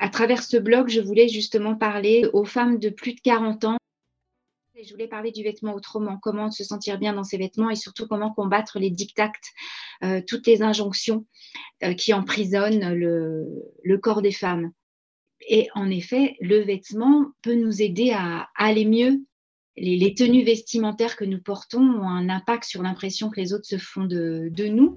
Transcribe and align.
À 0.00 0.08
travers 0.10 0.42
ce 0.42 0.56
blog, 0.56 0.88
je 0.88 1.00
voulais 1.00 1.28
justement 1.28 1.76
parler 1.76 2.28
aux 2.32 2.44
femmes 2.44 2.78
de 2.78 2.88
plus 2.90 3.14
de 3.14 3.20
40 3.20 3.64
ans. 3.64 3.76
Je 4.82 4.90
voulais 4.90 5.08
parler 5.08 5.30
du 5.30 5.42
vêtement 5.42 5.74
autrement, 5.74 6.18
comment 6.18 6.50
se 6.50 6.64
sentir 6.64 6.98
bien 6.98 7.14
dans 7.14 7.24
ses 7.24 7.38
vêtements 7.38 7.70
et 7.70 7.76
surtout 7.76 8.06
comment 8.06 8.32
combattre 8.32 8.78
les 8.78 8.90
dictates, 8.90 9.32
euh, 10.02 10.20
toutes 10.26 10.46
les 10.46 10.62
injonctions 10.62 11.26
euh, 11.82 11.94
qui 11.94 12.12
emprisonnent 12.12 12.92
le, 12.92 13.98
corps 14.02 14.20
des 14.20 14.32
femmes. 14.32 14.72
Et 15.48 15.68
en 15.74 15.90
effet, 15.90 16.36
le 16.40 16.58
vêtement 16.58 17.30
peut 17.40 17.54
nous 17.54 17.80
aider 17.80 18.10
à, 18.10 18.48
aller 18.56 18.84
mieux. 18.84 19.24
Les, 19.76 20.14
tenues 20.14 20.44
vestimentaires 20.44 21.16
que 21.16 21.24
nous 21.24 21.40
portons 21.40 21.80
ont 21.80 22.08
un 22.08 22.28
impact 22.28 22.62
sur 22.64 22.82
l'impression 22.82 23.28
que 23.28 23.40
les 23.40 23.52
autres 23.52 23.66
se 23.66 23.76
font 23.76 24.04
de 24.04 24.66
nous. 24.68 24.96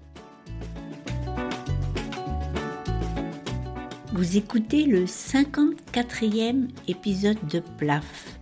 Vous 4.13 4.37
écoutez 4.37 4.85
le 4.85 5.05
54e 5.05 6.69
épisode 6.87 7.39
de 7.47 7.59
PLAF. 7.79 8.39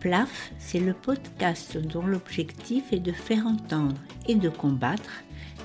PLAF, 0.00 0.52
c'est 0.58 0.80
le 0.80 0.92
podcast 0.92 1.78
dont 1.78 2.04
l'objectif 2.04 2.92
est 2.92 3.00
de 3.00 3.12
faire 3.12 3.46
entendre 3.46 3.96
et 4.28 4.34
de 4.34 4.50
combattre 4.50 5.22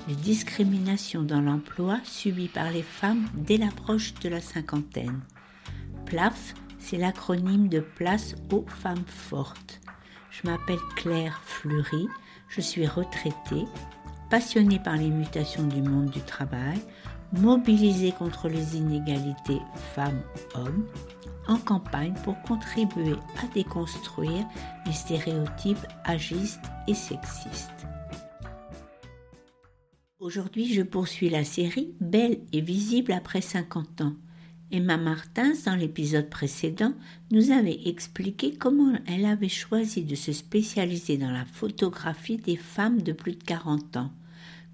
les 0.08 0.14
discriminations 0.14 1.24
dans 1.24 1.42
l'emploi 1.42 2.00
subies 2.04 2.48
par 2.48 2.70
les 2.70 2.82
femmes 2.82 3.28
dès 3.34 3.58
l'approche 3.58 4.14
de 4.14 4.30
la 4.30 4.40
cinquantaine. 4.40 5.20
PLAF, 6.06 6.54
c'est 6.78 6.96
l'acronyme 6.96 7.68
de 7.68 7.80
Place 7.80 8.34
aux 8.50 8.64
femmes 8.66 9.04
fortes. 9.06 9.80
Je 10.42 10.50
m'appelle 10.50 10.80
Claire 10.96 11.40
Fleury, 11.44 12.08
je 12.48 12.60
suis 12.60 12.86
retraitée, 12.86 13.64
passionnée 14.28 14.78
par 14.78 14.96
les 14.96 15.08
mutations 15.08 15.66
du 15.66 15.80
monde 15.80 16.10
du 16.10 16.20
travail, 16.20 16.78
mobiliser 17.32 18.12
contre 18.12 18.48
les 18.48 18.76
inégalités 18.76 19.60
femmes-hommes 19.94 20.86
en 21.48 21.56
campagne 21.56 22.14
pour 22.22 22.40
contribuer 22.42 23.14
à 23.42 23.46
déconstruire 23.54 24.46
les 24.84 24.92
stéréotypes 24.92 25.86
agistes 26.04 26.64
et 26.86 26.94
sexistes. 26.94 27.86
Aujourd'hui, 30.18 30.74
je 30.74 30.82
poursuis 30.82 31.30
la 31.30 31.44
série 31.44 31.94
Belle 32.00 32.40
et 32.52 32.60
visible 32.60 33.12
après 33.12 33.40
50 33.40 34.00
ans. 34.02 34.16
Emma 34.72 34.96
Martins, 34.96 35.54
dans 35.64 35.76
l'épisode 35.76 36.28
précédent, 36.28 36.92
nous 37.30 37.50
avait 37.52 37.88
expliqué 37.88 38.54
comment 38.54 38.94
elle 39.06 39.24
avait 39.24 39.48
choisi 39.48 40.02
de 40.02 40.16
se 40.16 40.32
spécialiser 40.32 41.18
dans 41.18 41.30
la 41.30 41.44
photographie 41.44 42.38
des 42.38 42.56
femmes 42.56 43.02
de 43.02 43.12
plus 43.12 43.32
de 43.32 43.44
40 43.44 43.96
ans 43.96 44.12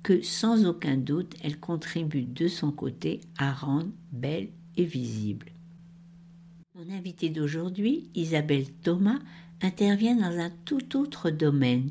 que 0.03 0.23
sans 0.23 0.67
aucun 0.67 0.97
doute 0.97 1.37
elle 1.43 1.59
contribue 1.59 2.23
de 2.23 2.49
son 2.49 2.73
côté 2.73 3.21
à 3.39 3.53
rendre 3.53 3.91
belle 4.11 4.49
et 4.77 4.85
visible. 4.85 5.53
Mon 6.75 6.91
invitée 6.91 7.29
d'aujourd'hui, 7.29 8.09
Isabelle 8.15 8.67
Thomas, 8.83 9.21
intervient 9.61 10.17
dans 10.17 10.39
un 10.39 10.51
tout 10.65 10.97
autre 10.97 11.31
domaine. 11.31 11.91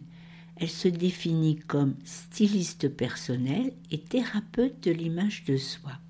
Elle 0.58 0.69
se 0.69 0.88
définit 0.88 1.55
comme 1.55 1.95
styliste 2.03 2.89
personnelle 2.89 3.73
et 3.91 3.99
thérapeute 3.99 4.83
de 4.83 4.91
l'image 4.91 5.45
de 5.45 5.55
soi. 5.55 6.00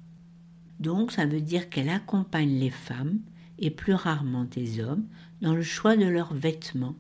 Donc 0.82 1.12
ça 1.12 1.28
veut 1.28 1.42
dire 1.42 1.70
qu'elle 1.70 1.90
accompagne 1.90 2.60
les 2.60 2.72
femmes, 2.72 3.20
et 3.60 3.70
plus 3.70 3.94
rarement 3.94 4.46
des 4.46 4.80
hommes, 4.80 5.06
dans 5.42 5.54
le 5.54 5.62
choix 5.62 5.96
de 5.96 6.06
leurs 6.06 6.34
vêtements, 6.34 6.96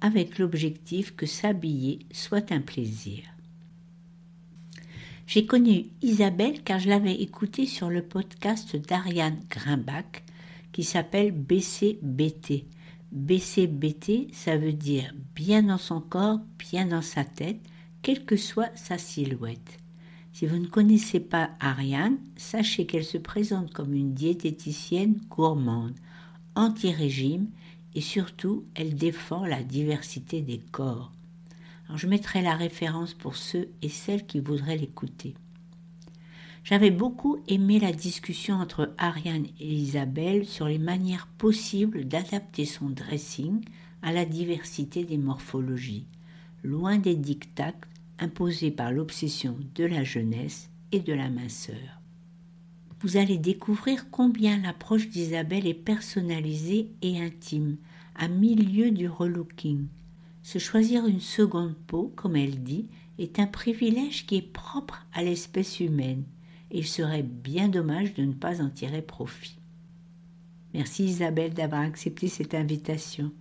avec 0.00 0.38
l'objectif 0.38 1.16
que 1.16 1.26
s'habiller 1.26 2.06
soit 2.12 2.52
un 2.52 2.60
plaisir. 2.60 3.24
J'ai 5.26 5.46
connu 5.46 5.86
Isabelle 6.00 6.62
car 6.62 6.78
je 6.78 6.88
l'avais 6.88 7.14
écoutée 7.14 7.66
sur 7.66 7.90
le 7.90 8.02
podcast 8.02 8.76
d'Ariane 8.76 9.40
Grimbach 9.50 10.22
qui 10.70 10.84
s'appelle 10.84 11.32
BCBT. 11.32 12.66
BCBT, 13.10 14.32
ça 14.32 14.56
veut 14.56 14.72
dire 14.72 15.12
bien 15.34 15.64
dans 15.64 15.78
son 15.78 16.00
corps, 16.00 16.40
bien 16.58 16.86
dans 16.86 17.02
sa 17.02 17.24
tête, 17.24 17.60
quelle 18.02 18.24
que 18.24 18.36
soit 18.36 18.70
sa 18.76 18.96
silhouette. 18.96 19.78
Si 20.34 20.46
vous 20.46 20.58
ne 20.58 20.66
connaissez 20.66 21.20
pas 21.20 21.50
Ariane, 21.60 22.18
sachez 22.36 22.84
qu'elle 22.84 23.04
se 23.04 23.16
présente 23.16 23.72
comme 23.72 23.94
une 23.94 24.12
diététicienne 24.12 25.18
gourmande, 25.30 25.94
anti-régime 26.54 27.48
et 27.94 28.02
surtout 28.02 28.64
elle 28.74 28.94
défend 28.94 29.46
la 29.46 29.62
diversité 29.62 30.42
des 30.42 30.58
corps 30.58 31.10
je 31.96 32.06
mettrai 32.06 32.42
la 32.42 32.54
référence 32.54 33.14
pour 33.14 33.36
ceux 33.36 33.68
et 33.82 33.88
celles 33.88 34.26
qui 34.26 34.40
voudraient 34.40 34.76
l'écouter. 34.76 35.34
J'avais 36.64 36.90
beaucoup 36.90 37.38
aimé 37.46 37.78
la 37.78 37.92
discussion 37.92 38.54
entre 38.54 38.94
Ariane 38.96 39.46
et 39.60 39.72
Isabelle 39.72 40.46
sur 40.46 40.66
les 40.66 40.78
manières 40.78 41.26
possibles 41.26 42.06
d'adapter 42.06 42.64
son 42.64 42.88
dressing 42.88 43.62
à 44.02 44.12
la 44.12 44.24
diversité 44.24 45.04
des 45.04 45.18
morphologies, 45.18 46.06
loin 46.62 46.96
des 46.96 47.16
dictats 47.16 47.74
imposés 48.24 48.70
par 48.70 48.90
l'obsession 48.90 49.56
de 49.74 49.84
la 49.84 50.02
jeunesse 50.02 50.70
et 50.92 51.00
de 51.00 51.12
la 51.12 51.28
minceur. 51.28 52.00
Vous 53.00 53.18
allez 53.18 53.36
découvrir 53.36 54.10
combien 54.10 54.58
l'approche 54.58 55.08
d'Isabelle 55.10 55.66
est 55.66 55.74
personnalisée 55.74 56.88
et 57.02 57.20
intime, 57.20 57.76
à 58.14 58.28
milieu 58.28 58.90
du 58.90 59.08
relooking, 59.08 59.88
se 60.42 60.58
choisir 60.58 61.06
une 61.06 61.20
seconde 61.20 61.74
peau, 61.86 62.12
comme 62.16 62.36
elle 62.36 62.62
dit, 62.62 62.86
est 63.18 63.38
un 63.38 63.46
privilège 63.46 64.26
qui 64.26 64.36
est 64.36 64.52
propre 64.52 65.06
à 65.12 65.22
l'espèce 65.22 65.80
humaine, 65.80 66.24
et 66.70 66.78
il 66.78 66.86
serait 66.86 67.22
bien 67.22 67.68
dommage 67.68 68.14
de 68.14 68.24
ne 68.24 68.32
pas 68.32 68.62
en 68.62 68.70
tirer 68.70 69.02
profit. 69.02 69.58
Merci 70.72 71.04
Isabelle 71.04 71.54
d'avoir 71.54 71.82
accepté 71.82 72.28
cette 72.28 72.54
invitation. 72.54 73.32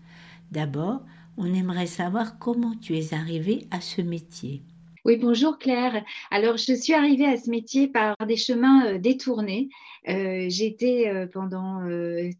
D'abord, 0.52 1.02
on 1.38 1.54
aimerait 1.54 1.88
savoir 1.88 2.38
comment 2.38 2.76
tu 2.76 2.98
es 2.98 3.14
arrivée 3.14 3.66
à 3.72 3.82
ce 3.82 4.02
métier. 4.02 4.62
Oui, 5.06 5.18
bonjour 5.18 5.58
Claire. 5.58 6.02
Alors, 6.32 6.56
je 6.56 6.74
suis 6.74 6.94
arrivée 6.94 7.26
à 7.26 7.36
ce 7.36 7.50
métier 7.50 7.90
par 7.90 8.16
des 8.26 8.38
chemins 8.38 8.86
euh, 8.86 8.98
détournés. 8.98 9.68
Euh, 10.08 10.46
J'étais 10.48 11.10
euh, 11.10 11.28
pendant 11.28 11.82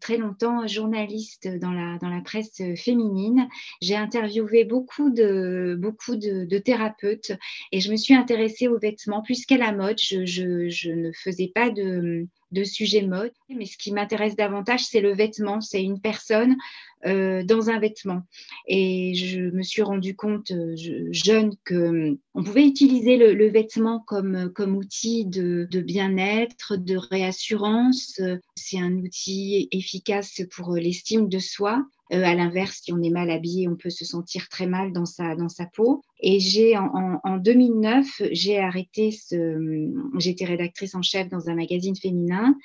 très 0.00 0.16
longtemps 0.16 0.66
journaliste 0.66 1.46
dans 1.58 1.72
la, 1.72 1.98
dans 1.98 2.08
la 2.08 2.22
presse 2.22 2.62
féminine. 2.76 3.48
J'ai 3.82 3.96
interviewé 3.96 4.64
beaucoup, 4.64 5.10
de, 5.10 5.76
beaucoup 5.78 6.16
de, 6.16 6.58
thérapeutes 6.58 7.32
et 7.70 7.80
je 7.80 7.90
me 7.90 7.96
suis 7.96 8.14
intéressée 8.14 8.66
aux 8.66 8.78
vêtements 8.78 9.20
plus 9.20 9.44
qu'à 9.44 9.58
la 9.58 9.72
mode. 9.72 9.98
Je, 10.00 10.24
je 10.24 10.90
ne 10.90 11.12
faisais 11.12 11.52
pas 11.54 11.68
de, 11.68 12.26
de 12.54 12.64
sujet 12.64 13.02
mode. 13.02 13.32
Mais 13.50 13.66
ce 13.66 13.76
qui 13.76 13.92
m'intéresse 13.92 14.36
davantage, 14.36 14.86
c'est 14.86 15.00
le 15.00 15.14
vêtement. 15.14 15.60
C'est 15.60 15.82
une 15.82 16.00
personne 16.00 16.56
euh, 17.04 17.42
dans 17.42 17.68
un 17.68 17.78
vêtement. 17.78 18.22
Et 18.66 19.14
je 19.14 19.40
me 19.50 19.62
suis 19.62 19.82
rendu 19.82 20.16
compte 20.16 20.52
euh, 20.52 20.74
jeune 21.10 21.54
que 21.64 22.16
on 22.34 22.42
pouvait 22.42 22.66
utiliser 22.66 23.18
le, 23.18 23.48
vêtement 23.48 24.00
comme, 24.06 24.50
comme 24.54 24.76
outil 24.76 25.26
de, 25.26 25.68
de 25.70 25.80
bien-être, 25.80 26.76
de 26.76 26.96
réassurance. 26.96 28.20
C'est 28.54 28.78
un 28.78 28.94
outil 28.94 29.68
efficace 29.70 30.40
pour 30.56 30.76
l'estime 30.76 31.28
de 31.28 31.38
soi. 31.38 31.84
Euh, 32.12 32.22
à 32.22 32.34
l'inverse, 32.34 32.80
si 32.82 32.92
on 32.92 33.02
est 33.02 33.10
mal 33.10 33.30
habillé, 33.30 33.66
on 33.66 33.76
peut 33.76 33.88
se 33.88 34.04
sentir 34.04 34.48
très 34.50 34.66
mal 34.66 34.92
dans 34.92 35.06
sa, 35.06 35.34
dans 35.36 35.48
sa 35.48 35.64
peau. 35.64 36.02
Et 36.20 36.38
j'ai 36.38 36.76
en, 36.76 37.18
en, 37.24 37.38
2009, 37.38 38.22
j'ai 38.30 38.58
arrêté 38.58 39.10
ce. 39.10 39.90
J'étais 40.18 40.44
rédactrice 40.44 40.94
en 40.94 41.00
chef 41.00 41.28
dans 41.30 41.48
un 41.48 41.54
magazine 41.54 41.96
féminin. 41.96 42.56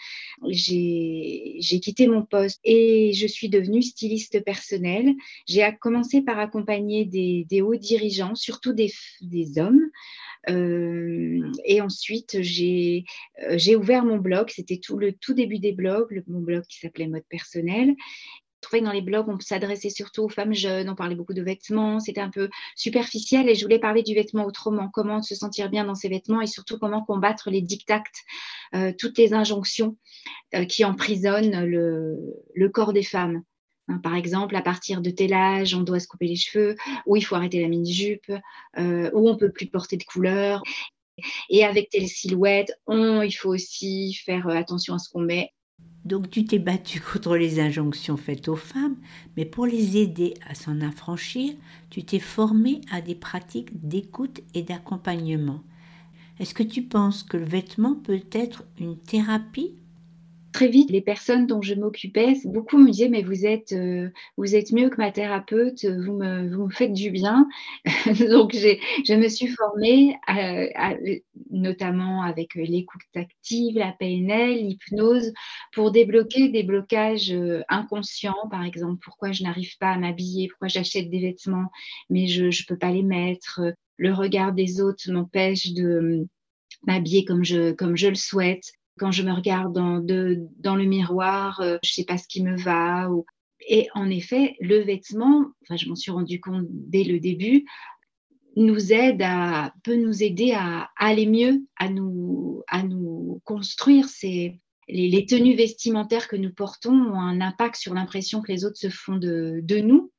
J'ai 0.50 1.60
quitté 1.82 2.08
mon 2.08 2.24
poste 2.24 2.60
et 2.66 3.14
je 3.14 3.28
suis 3.28 3.48
devenue 3.48 3.82
styliste 3.82 4.44
personnelle. 4.44 5.14
J'ai 5.48 5.70
commencé 5.80 6.22
par 6.22 6.38
accompagner 6.38 7.06
des, 7.06 7.62
hauts 7.62 7.76
dirigeants, 7.76 8.36
surtout 8.36 8.74
des, 8.74 8.92
des 9.22 9.58
hommes. 9.58 9.90
Euh, 10.50 11.52
et 11.66 11.82
ensuite, 11.82 12.42
j'ai 12.42 13.06
euh, 13.44 13.58
j'ai 13.58 13.76
ouvert 13.76 14.04
mon 14.04 14.18
blog. 14.18 14.50
C'était 14.50 14.78
tout 14.78 14.98
le 14.98 15.14
tout 15.14 15.34
début 15.34 15.60
des 15.60 15.74
blogs, 15.74 16.24
mon 16.28 16.40
blog 16.40 16.64
qui 16.68 16.80
s'appelait 16.80 17.08
Mode 17.08 17.26
personnel 17.30 17.96
trouvais 18.62 18.80
que 18.82 18.86
dans 18.86 18.92
les 18.92 19.02
blogs, 19.02 19.30
on 19.30 19.40
s'adressait 19.40 19.90
surtout 19.90 20.24
aux 20.24 20.30
femmes 20.30 20.54
jeunes, 20.54 20.90
on 20.90 20.96
parlait 20.96 21.16
beaucoup 21.16 21.34
de 21.34 21.42
vêtements, 21.42 22.00
c'était 22.00 22.22
un 22.22 22.30
peu 22.30 22.50
superficiel 22.76 23.50
et 23.50 23.56
je 23.56 23.64
voulais 23.64 23.80
parler 23.80 24.04
du 24.04 24.14
vêtement 24.14 24.46
autrement, 24.46 24.90
comment 24.90 25.22
se 25.22 25.36
sentir 25.36 25.70
bien 25.70 25.86
dans 25.86 25.96
ses 25.96 26.10
vêtements 26.10 26.42
et 26.42 26.48
surtout 26.48 26.78
comment 26.78 27.04
combattre 27.04 27.50
les 27.50 27.62
dictats, 27.62 28.04
euh, 28.76 28.94
toutes 28.98 29.18
les 29.18 29.34
injonctions 29.34 29.98
euh, 30.56 30.66
qui 30.66 30.86
emprisonnent 30.86 31.66
le, 31.66 32.70
corps 32.70 32.94
des 32.94 33.04
femmes. 33.04 33.44
Hein, 33.88 34.00
par 34.04 34.16
exemple, 34.16 34.56
à 34.56 34.62
partir 34.62 35.02
de 35.02 35.10
tel 35.10 35.34
âge, 35.34 35.74
on 35.74 35.82
doit 35.82 36.00
se 36.00 36.08
couper 36.08 36.28
les 36.28 36.36
cheveux, 36.36 36.76
ou 37.06 37.16
il 37.16 37.22
faut 37.22 37.36
arrêter 37.36 37.62
la 37.62 37.68
mini-jupe, 37.68 38.32
euh, 38.78 39.10
ou 39.14 39.28
on 39.28 39.38
peut 39.38 39.52
plus 39.52 39.68
porter 39.68 39.98
de 39.98 40.04
couleur. 40.04 40.62
Et 41.50 41.66
avec 41.66 41.90
telle 41.90 42.08
silhouette, 42.08 42.72
on, 42.88 43.22
il 43.22 43.32
faut 43.32 43.50
aussi 43.50 44.14
faire 44.14 44.48
attention 44.48 44.94
à 44.94 45.00
ce 45.00 45.10
qu'on 45.10 45.22
met 45.22 45.52
donc 46.10 46.30
tu 46.30 46.44
t'es 46.44 46.60
battu 46.60 47.00
contre 47.14 47.38
les 47.38 47.60
injonctions 47.60 48.18
faites 48.18 48.50
aux 48.50 48.58
femmes, 48.58 48.98
mais 49.38 49.46
pour 49.46 49.66
les 49.66 49.98
aider 49.98 50.34
à 50.46 50.56
s'en 50.56 50.82
affranchir, 50.82 51.54
tu 51.90 52.04
t'es 52.04 52.20
formé 52.20 52.82
à 52.92 53.00
des 53.00 53.16
pratiques 53.16 53.88
d'écoute 53.88 54.42
et 54.54 54.64
d'accompagnement. 54.64 55.62
Est-ce 56.40 56.54
que 56.54 56.64
tu 56.64 56.82
penses 56.82 57.24
que 57.24 57.38
le 57.38 57.46
vêtement 57.46 57.96
peut 57.96 58.22
être 58.32 58.64
une 58.80 58.98
thérapie 58.98 59.76
très 60.60 60.68
vite, 60.68 60.92
les 60.92 61.00
personnes 61.00 61.48
dont 61.48 61.62
je 61.62 61.74
m'occupais, 61.74 62.34
beaucoup 62.44 62.78
me 62.78 62.92
disaient 62.92 63.08
mais 63.08 63.22
vous 63.22 63.46
êtes, 63.46 63.72
euh, 63.72 64.10
vous 64.36 64.56
êtes 64.56 64.74
mieux 64.74 64.90
que 64.90 64.98
ma 64.98 65.10
thérapeute, 65.10 65.86
vous 65.86 66.12
me, 66.12 66.54
vous 66.54 66.66
me 66.66 66.70
faites 66.70 66.92
du 66.92 67.12
bien. 67.12 67.48
Donc 68.30 68.54
je 68.54 69.14
me 69.14 69.30
suis 69.30 69.48
formée, 69.48 70.18
notamment 71.50 72.24
avec 72.24 72.56
l'écoute 72.56 73.04
active, 73.16 73.78
la 73.78 73.94
PNL, 73.94 74.68
l'hypnose, 74.68 75.32
pour 75.72 75.92
débloquer 75.92 76.50
des 76.50 76.64
blocages 76.64 77.32
euh, 77.32 77.62
inconscients, 77.70 78.50
par 78.52 78.66
exemple 78.66 79.00
pourquoi 79.02 79.32
je 79.32 79.44
n'arrive 79.44 79.78
pas 79.78 79.92
à 79.92 79.98
m'habiller, 79.98 80.50
pourquoi 80.50 80.68
j'achète 80.68 81.10
des 81.10 81.22
vêtements 81.22 81.72
mais 82.10 82.28
je 82.28 82.46
ne 82.46 82.68
peux 82.68 82.78
pas 82.78 82.92
les 82.92 83.04
mettre, 83.04 83.62
le 83.96 84.14
regard 84.14 84.52
des 84.52 84.82
autres 84.82 85.10
m'empêche 85.10 85.72
de 85.72 86.28
m'habiller 86.86 87.24
comme 87.24 87.46
je, 87.46 87.72
comme 87.72 87.96
je 87.96 88.10
le 88.10 88.16
souhaite 88.16 88.74
quand 89.00 89.12
je 89.12 89.24
me 89.24 89.32
regarde 89.32 89.74
dans, 89.74 90.76
le 90.76 90.86
miroir, 90.86 91.60
euh, 91.62 91.78
je 91.84 91.90
ne 91.90 91.94
sais 91.94 92.06
pas 92.06 92.18
ce 92.18 92.28
qui 92.28 92.44
me 92.44 92.58
va. 92.58 93.10
Et 93.68 93.88
en 93.94 94.10
effet, 94.10 94.56
le 94.60 94.80
vêtement, 94.80 95.46
enfin, 95.64 95.76
je 95.78 95.88
m'en 95.88 95.96
suis 95.96 96.12
rendu 96.12 96.40
compte 96.40 96.66
dès 96.70 97.04
le 97.04 97.20
début, 97.20 97.66
peut 98.56 99.96
nous 99.96 100.24
aider 100.24 100.54
à, 100.54 100.90
aller 100.98 101.26
mieux, 101.26 101.66
à 101.78 101.90
nous, 101.90 102.64
construire. 103.46 104.06
les, 104.24 104.60
les, 104.88 105.26
tenues 105.26 105.56
vestimentaires 105.56 106.28
que 106.28 106.36
nous 106.36 106.54
portons 106.54 106.94
ont 106.94 107.20
un 107.20 107.42
impact 107.42 107.76
sur 107.76 107.94
l'impression 107.94 108.42
que 108.42 108.52
les 108.52 108.66
autres 108.66 108.78
se 108.78 108.90
font 108.90 109.18
de, 109.18 109.62
de 109.64 109.78
nous. 109.78 110.12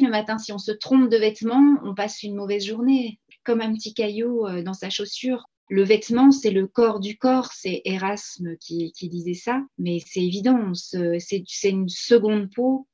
Le 0.00 0.08
matin, 0.08 0.38
si 0.38 0.52
on 0.52 0.58
se 0.58 0.72
trompe 0.72 1.10
de 1.10 1.16
vêtements, 1.16 1.78
on 1.84 1.94
passe 1.94 2.22
une 2.22 2.34
mauvaise 2.34 2.64
journée, 2.64 3.18
comme 3.44 3.60
un 3.60 3.72
petit 3.74 3.92
caillou 3.92 4.46
euh, 4.46 4.62
dans 4.62 4.72
sa 4.72 4.88
chaussure 4.88 5.44
le 5.70 5.84
vêtement, 5.84 6.32
c'est 6.32 6.50
le 6.50 6.66
corps 6.66 6.98
du 6.98 7.16
corps, 7.16 7.52
c'est 7.52 7.80
Erasme 7.84 8.56
qui, 8.56 8.92
disait 9.00 9.34
ça, 9.34 9.62
mais 9.78 10.02
c'est 10.04 10.22
évident, 10.22 10.72
c'est 10.74 11.44
une 11.64 11.88
seconde 11.88 12.52
peau 12.52 12.88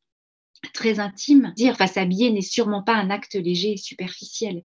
très 0.75 1.01
intime. 1.01 1.55
Dire, 1.57 1.73
enfin, 1.73 1.87
s'habiller 1.87 2.31
n'est 2.31 2.43
sûrement 2.43 2.83
pas 2.83 2.95
un 2.95 3.09
acte 3.09 3.35
léger 3.35 3.73
et 3.73 3.77
superficiel. 3.79 4.63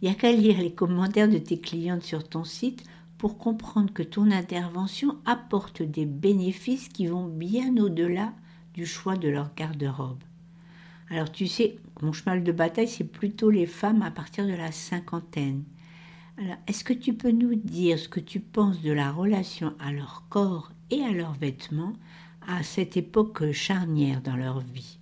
Il 0.00 0.08
n'y 0.08 0.14
a 0.14 0.14
qu'à 0.14 0.32
lire 0.32 0.58
les 0.58 0.74
commentaires 0.74 1.28
de 1.30 1.38
tes 1.38 1.58
clientes 1.58 2.02
sur 2.02 2.28
ton 2.28 2.44
site 2.44 2.84
pour 3.16 3.38
comprendre 3.38 3.92
que 3.92 4.02
ton 4.02 4.30
intervention 4.30 5.18
apporte 5.24 5.82
des 5.82 6.06
bénéfices 6.06 6.88
qui 6.90 7.06
vont 7.06 7.26
bien 7.26 7.74
au-delà 7.78 8.34
du 8.74 8.84
choix 8.84 9.16
de 9.16 9.28
leur 9.28 9.54
garde-robe. 9.54 10.22
Alors 11.08 11.32
tu 11.32 11.46
sais, 11.46 11.78
mon 12.02 12.12
cheval 12.12 12.44
de 12.44 12.52
bataille, 12.52 12.88
c'est 12.88 13.04
plutôt 13.04 13.50
les 13.50 13.66
femmes 13.66 14.02
à 14.02 14.10
partir 14.10 14.46
de 14.46 14.52
la 14.52 14.72
cinquantaine. 14.72 15.64
Est-ce 16.66 16.84
que 16.84 16.92
tu 16.94 17.12
peux 17.12 17.30
nous 17.30 17.54
dire 17.54 17.98
ce 17.98 18.08
que 18.08 18.20
tu 18.20 18.40
penses 18.40 18.80
de 18.80 18.92
la 18.92 19.12
relation 19.12 19.74
à 19.78 19.92
leur 19.92 20.24
corps 20.30 20.72
et 20.90 21.02
à 21.02 21.12
leurs 21.12 21.34
vêtements 21.34 21.92
à 22.48 22.62
cette 22.62 22.96
époque 22.96 23.52
charnière 23.52 24.22
dans 24.22 24.36
leur 24.36 24.60
vie? 24.60 24.98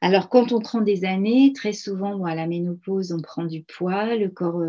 Alors, 0.00 0.28
quand 0.28 0.50
on 0.52 0.60
prend 0.60 0.80
des 0.80 1.04
années, 1.04 1.52
très 1.52 1.72
souvent, 1.72 2.24
à 2.24 2.34
la 2.34 2.46
ménopause, 2.46 3.12
on 3.12 3.20
prend 3.20 3.44
du 3.44 3.62
poids, 3.62 4.16
le 4.16 4.28
corps, 4.28 4.60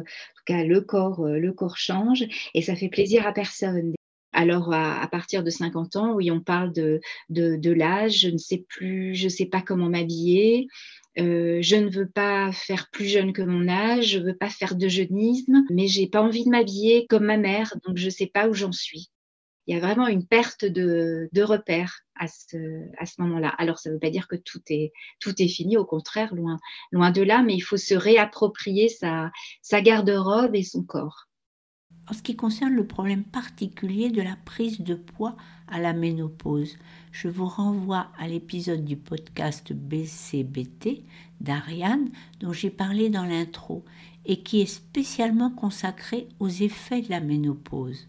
euh, 1.24 1.40
euh, 1.42 1.70
change 1.76 2.26
et 2.54 2.62
ça 2.62 2.76
fait 2.76 2.90
plaisir 2.90 3.26
à 3.26 3.32
personne. 3.32 3.94
Alors, 4.34 4.72
à, 4.72 5.08
partir 5.08 5.44
de 5.44 5.50
50 5.50 5.96
ans, 5.96 6.14
oui, 6.14 6.30
on 6.30 6.42
parle 6.42 6.72
de, 6.74 7.02
de 7.30 7.72
l'âge, 7.72 8.20
je 8.20 8.30
ne 8.30 8.38
sais 8.38 8.64
plus, 8.70 9.16
je 9.16 9.24
ne 9.24 9.30
sais 9.30 9.48
pas 9.48 9.62
comment 9.62 9.90
m'habiller, 9.90 10.68
euh, 11.18 11.60
je 11.62 11.76
ne 11.76 11.90
veux 11.90 12.08
pas 12.08 12.52
faire 12.52 12.90
plus 12.92 13.06
jeune 13.06 13.34
que 13.34 13.42
mon 13.42 13.68
âge, 13.68 14.10
je 14.10 14.20
veux 14.20 14.36
pas 14.36 14.50
faire 14.50 14.76
de 14.76 14.88
jeunisme, 14.88 15.64
mais 15.70 15.88
j'ai 15.88 16.08
pas 16.08 16.22
envie 16.22 16.46
de 16.46 16.50
m'habiller 16.50 17.08
comme 17.08 17.26
ma 17.26 17.38
mère, 17.38 17.74
donc 17.86 17.98
je 17.98 18.10
sais 18.10 18.28
pas 18.28 18.48
où 18.48 18.54
j'en 18.54 18.72
suis. 18.72 19.10
Il 19.68 19.76
y 19.76 19.78
a 19.78 19.82
vraiment 19.82 20.08
une 20.08 20.26
perte 20.26 20.66
de, 20.66 21.30
de 21.32 21.42
repères 21.44 22.00
à 22.16 22.28
ce, 22.28 23.22
moment-là. 23.22 23.50
Alors, 23.50 23.78
ça 23.78 23.90
ne 23.90 23.96
veut 23.96 24.00
pas 24.00 24.10
dire 24.10 24.28
que 24.28 24.36
tout 24.36 24.62
est, 24.70 24.92
fini, 25.48 25.78
au 25.78 25.86
contraire, 25.86 26.34
loin, 26.34 26.58
de 26.92 27.22
là, 27.22 27.44
mais 27.44 27.56
il 27.56 27.62
faut 27.62 27.78
se 27.78 27.94
réapproprier 27.94 28.90
sa 28.90 29.32
garde-robe 29.82 30.56
et 30.56 30.64
son 30.64 30.84
corps. 30.84 31.30
En 32.10 32.14
ce 32.14 32.24
qui 32.24 32.36
concerne 32.36 32.74
le 32.74 32.88
problème 32.88 33.24
particulier 33.24 34.10
de 34.10 34.24
la 34.24 34.36
prise 34.44 34.82
de 34.82 34.96
poids 34.96 35.38
à 35.68 35.80
la 35.80 35.94
ménopause, 35.94 36.76
je 37.12 37.28
vous 37.28 37.48
renvoie 37.48 38.08
à 38.18 38.28
l'épisode 38.28 38.86
du 38.86 38.96
podcast 38.96 39.74
BCBT 39.74 41.04
d'Ariane 41.42 42.10
dont 42.40 42.54
j'ai 42.54 42.70
parlé 42.70 43.10
dans 43.10 43.26
l'intro 43.26 43.84
et 44.26 44.42
qui 44.42 44.62
est 44.62 44.66
spécialement 44.66 45.50
consacré 45.50 46.28
aux 46.40 46.50
effets 46.50 47.02
de 47.02 47.10
la 47.10 47.20
ménopause. 47.20 48.08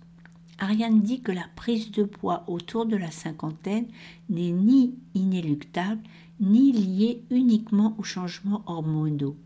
Ariane 0.59 1.01
dit 1.01 1.23
que 1.23 1.33
la 1.33 1.47
prise 1.57 1.91
de 1.91 2.05
poids 2.05 2.45
autour 2.47 2.85
de 2.85 2.97
la 2.97 3.11
cinquantaine 3.11 3.89
n'est 4.29 4.51
ni 4.51 4.95
inéluctable 5.15 6.03
ni 6.39 6.73
liée 6.73 7.23
uniquement 7.31 7.95
aux 7.99 8.03
changements 8.03 8.63
hormonaux. 8.67 9.37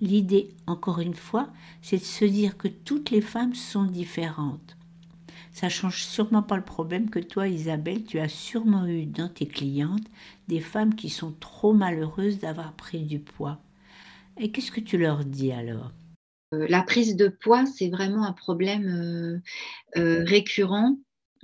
L'idée, 0.00 0.50
encore 0.66 1.00
une 1.00 1.14
fois, 1.14 1.48
c'est 1.82 1.98
de 1.98 2.02
se 2.02 2.24
dire 2.24 2.56
que 2.56 2.68
toutes 2.68 3.10
les 3.10 3.22
femmes 3.22 3.54
sont 3.54 3.84
différentes. 3.84 4.76
Ça 5.56 5.70
change 5.70 6.04
sûrement 6.04 6.42
pas 6.42 6.58
le 6.58 6.62
problème 6.62 7.08
que 7.08 7.18
toi, 7.18 7.48
Isabelle, 7.48 8.04
tu 8.04 8.18
as 8.18 8.28
sûrement 8.28 8.86
eu 8.86 9.06
dans 9.06 9.30
tes 9.30 9.46
clientes 9.46 10.06
des 10.48 10.60
femmes 10.60 10.94
qui 10.94 11.08
sont 11.08 11.32
trop 11.32 11.72
malheureuses 11.72 12.40
d'avoir 12.40 12.74
pris 12.74 13.04
du 13.04 13.20
poids. 13.20 13.58
Et 14.38 14.52
qu'est-ce 14.52 14.70
que 14.70 14.82
tu 14.82 14.98
leur 14.98 15.24
dis 15.24 15.52
alors? 15.52 15.92
Euh, 16.52 16.66
La 16.68 16.82
prise 16.82 17.16
de 17.16 17.28
poids, 17.28 17.64
c'est 17.64 17.88
vraiment 17.88 18.26
un 18.26 18.34
problème 18.34 18.86
euh, 18.86 19.40
euh, 19.98 20.24
récurrent. 20.26 20.98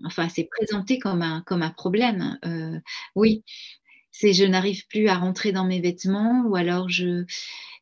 Enfin, 0.05 0.29
c'est 0.29 0.47
présenté 0.59 0.99
comme 0.99 1.23
un, 1.23 1.41
comme 1.47 1.63
un 1.63 1.71
problème. 1.71 2.39
oui, 3.17 3.45
c'est 4.13 4.33
je 4.33 4.45
n'arrive 4.45 4.87
plus 4.87 5.09
à 5.09 5.17
rentrer 5.17 5.53
dans 5.53 5.65
mes 5.65 5.81
vêtements 5.81 6.45
ou 6.47 6.55
alors 6.55 6.89
je, 6.89 7.25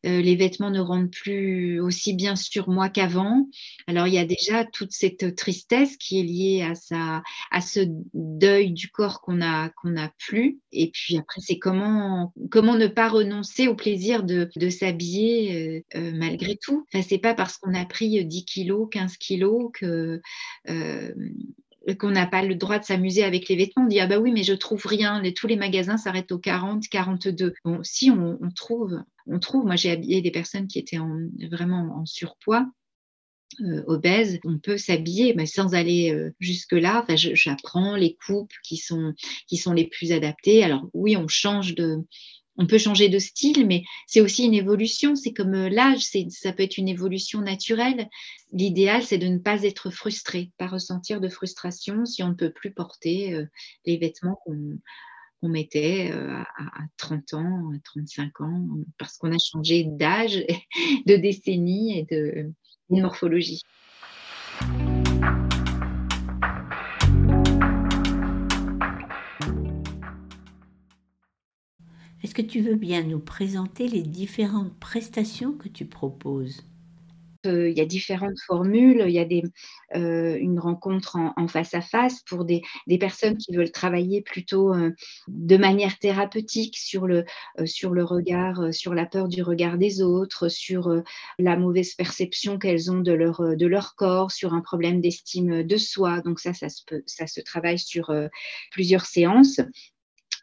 euh, 0.05 0.21
les 0.21 0.35
vêtements 0.35 0.71
ne 0.71 0.79
rentrent 0.79 1.11
plus 1.11 1.79
aussi 1.79 2.13
bien 2.13 2.35
sur 2.35 2.69
moi 2.69 2.89
qu'avant. 2.89 3.47
Alors 3.87 4.07
il 4.07 4.13
y 4.13 4.17
a 4.17 4.25
déjà 4.25 4.65
toute 4.65 4.91
cette 4.91 5.35
tristesse 5.35 5.95
qui 5.97 6.19
est 6.19 6.23
liée 6.23 6.63
à, 6.63 6.73
ça, 6.73 7.21
à 7.51 7.61
ce 7.61 7.81
deuil 8.13 8.71
du 8.71 8.89
corps 8.89 9.21
qu'on 9.21 9.41
a, 9.41 9.69
qu'on 9.69 9.95
a 9.97 10.09
plus. 10.17 10.59
Et 10.71 10.89
puis 10.89 11.17
après, 11.17 11.41
c'est 11.41 11.59
comment, 11.59 12.33
comment 12.49 12.75
ne 12.75 12.87
pas 12.87 13.09
renoncer 13.09 13.67
au 13.67 13.75
plaisir 13.75 14.23
de, 14.23 14.49
de 14.55 14.69
s'habiller 14.69 15.85
euh, 15.95 15.99
euh, 15.99 16.11
malgré 16.15 16.57
tout. 16.57 16.85
Enfin, 16.87 17.05
c'est 17.07 17.19
pas 17.19 17.35
parce 17.35 17.57
qu'on 17.57 17.75
a 17.75 17.85
pris 17.85 18.25
10 18.25 18.45
kilos, 18.45 18.87
15 18.91 19.17
kilos 19.17 19.69
que 19.73 20.21
qu'on 21.99 22.11
n'a 22.11 22.27
pas 22.27 22.43
le 22.43 22.55
droit 22.55 22.79
de 22.79 22.83
s'amuser 22.83 23.23
avec 23.23 23.49
les 23.49 23.55
vêtements. 23.55 23.83
On 23.83 23.87
dit, 23.87 23.99
ah 23.99 24.07
bah 24.07 24.19
oui, 24.19 24.31
mais 24.31 24.43
je 24.43 24.53
trouve 24.53 24.85
rien. 24.85 25.21
tous 25.35 25.47
les 25.47 25.55
magasins 25.55 25.97
s'arrêtent 25.97 26.31
aux 26.31 26.39
40, 26.39 26.87
42. 26.87 27.53
Bon, 27.65 27.79
si 27.83 28.11
on, 28.11 28.37
trouve, 28.55 29.01
on 29.27 29.39
trouve. 29.39 29.65
Moi, 29.65 29.75
j'ai 29.75 29.91
habillé 29.91 30.21
des 30.21 30.31
personnes 30.31 30.67
qui 30.67 30.79
étaient 30.79 30.99
vraiment 31.49 31.97
en 31.97 32.05
surpoids. 32.05 32.67
Euh, 33.59 33.83
obèses, 33.87 34.39
on 34.45 34.59
peut 34.59 34.77
s'habiller, 34.77 35.33
mais 35.35 35.45
sans 35.45 35.73
aller 35.75 36.13
euh, 36.13 36.31
jusque-là. 36.39 37.03
Enfin, 37.03 37.15
j'apprends 37.17 37.95
les 37.97 38.15
coupes 38.25 38.53
qui 38.63 38.77
sont, 38.77 39.13
qui 39.47 39.57
sont 39.57 39.73
les 39.73 39.87
plus 39.87 40.13
adaptées. 40.13 40.63
Alors 40.63 40.87
oui, 40.93 41.17
on 41.17 41.27
change 41.27 41.75
de, 41.75 41.97
on 42.57 42.67
peut 42.67 42.77
changer 42.77 43.09
de 43.09 43.19
style, 43.19 43.65
mais 43.65 43.83
c'est 44.07 44.21
aussi 44.21 44.45
une 44.45 44.53
évolution. 44.53 45.15
C'est 45.15 45.33
comme 45.33 45.53
euh, 45.53 45.69
l'âge, 45.69 46.05
ça 46.29 46.53
peut 46.53 46.63
être 46.63 46.77
une 46.77 46.89
évolution 46.89 47.41
naturelle. 47.41 48.09
L'idéal, 48.51 49.03
c'est 49.03 49.17
de 49.17 49.27
ne 49.27 49.37
pas 49.37 49.63
être 49.63 49.89
frustré, 49.89 50.51
pas 50.57 50.67
ressentir 50.67 51.21
de 51.21 51.29
frustration 51.29 52.05
si 52.05 52.23
on 52.23 52.29
ne 52.29 52.33
peut 52.33 52.51
plus 52.51 52.71
porter 52.71 53.33
euh, 53.33 53.45
les 53.85 53.97
vêtements 53.97 54.39
qu'on 54.45 55.47
mettait 55.47 56.11
euh, 56.11 56.35
à, 56.57 56.81
30 56.97 57.33
ans, 57.35 57.71
à 57.73 57.79
35 57.83 58.41
ans, 58.41 58.67
parce 58.97 59.17
qu'on 59.17 59.31
a 59.31 59.39
changé 59.39 59.85
d'âge, 59.85 60.43
de 61.05 61.15
décennie 61.15 61.99
et 61.99 62.03
de 62.03 62.51
morphologie. 62.89 63.61
Est-ce 72.31 72.43
que 72.43 72.49
tu 72.49 72.61
veux 72.61 72.75
bien 72.75 73.03
nous 73.03 73.19
présenter 73.19 73.89
les 73.89 74.03
différentes 74.03 74.73
prestations 74.79 75.51
que 75.51 75.67
tu 75.67 75.83
proposes? 75.83 76.63
Euh, 77.45 77.69
il 77.69 77.77
y 77.77 77.81
a 77.81 77.85
différentes 77.85 78.39
formules. 78.47 79.03
Il 79.05 79.11
y 79.11 79.19
a 79.19 79.97
euh, 79.99 80.37
une 80.39 80.57
rencontre 80.57 81.17
en, 81.17 81.47
face 81.49 81.73
à 81.73 81.81
face 81.81 82.21
pour 82.21 82.45
des, 82.45 82.61
personnes 83.01 83.35
qui 83.35 83.53
veulent 83.53 83.73
travailler 83.73 84.21
plutôt 84.21 84.73
euh, 84.73 84.91
de 85.27 85.57
manière 85.57 85.99
thérapeutique 85.99 86.77
sur 86.77 87.05
le, 87.05 87.25
regard, 87.57 88.73
sur 88.73 88.93
la 88.93 89.05
peur 89.05 89.27
du 89.27 89.43
regard 89.43 89.77
des 89.77 90.01
autres, 90.01 90.47
sur 90.47 91.03
la 91.37 91.57
mauvaise 91.57 91.95
perception 91.95 92.57
qu'elles 92.57 92.89
ont 92.89 93.01
de 93.01 93.11
leur, 93.11 93.95
corps, 93.95 94.31
sur 94.31 94.53
un 94.53 94.61
problème 94.61 95.01
d'estime 95.01 95.63
de 95.63 95.77
soi. 95.77 96.21
Donc 96.21 96.39
ça, 96.39 96.53
ça 96.53 96.69
se 97.27 97.41
travaille 97.41 97.79
sur 97.79 98.09
plusieurs 98.71 99.05
séances. 99.05 99.59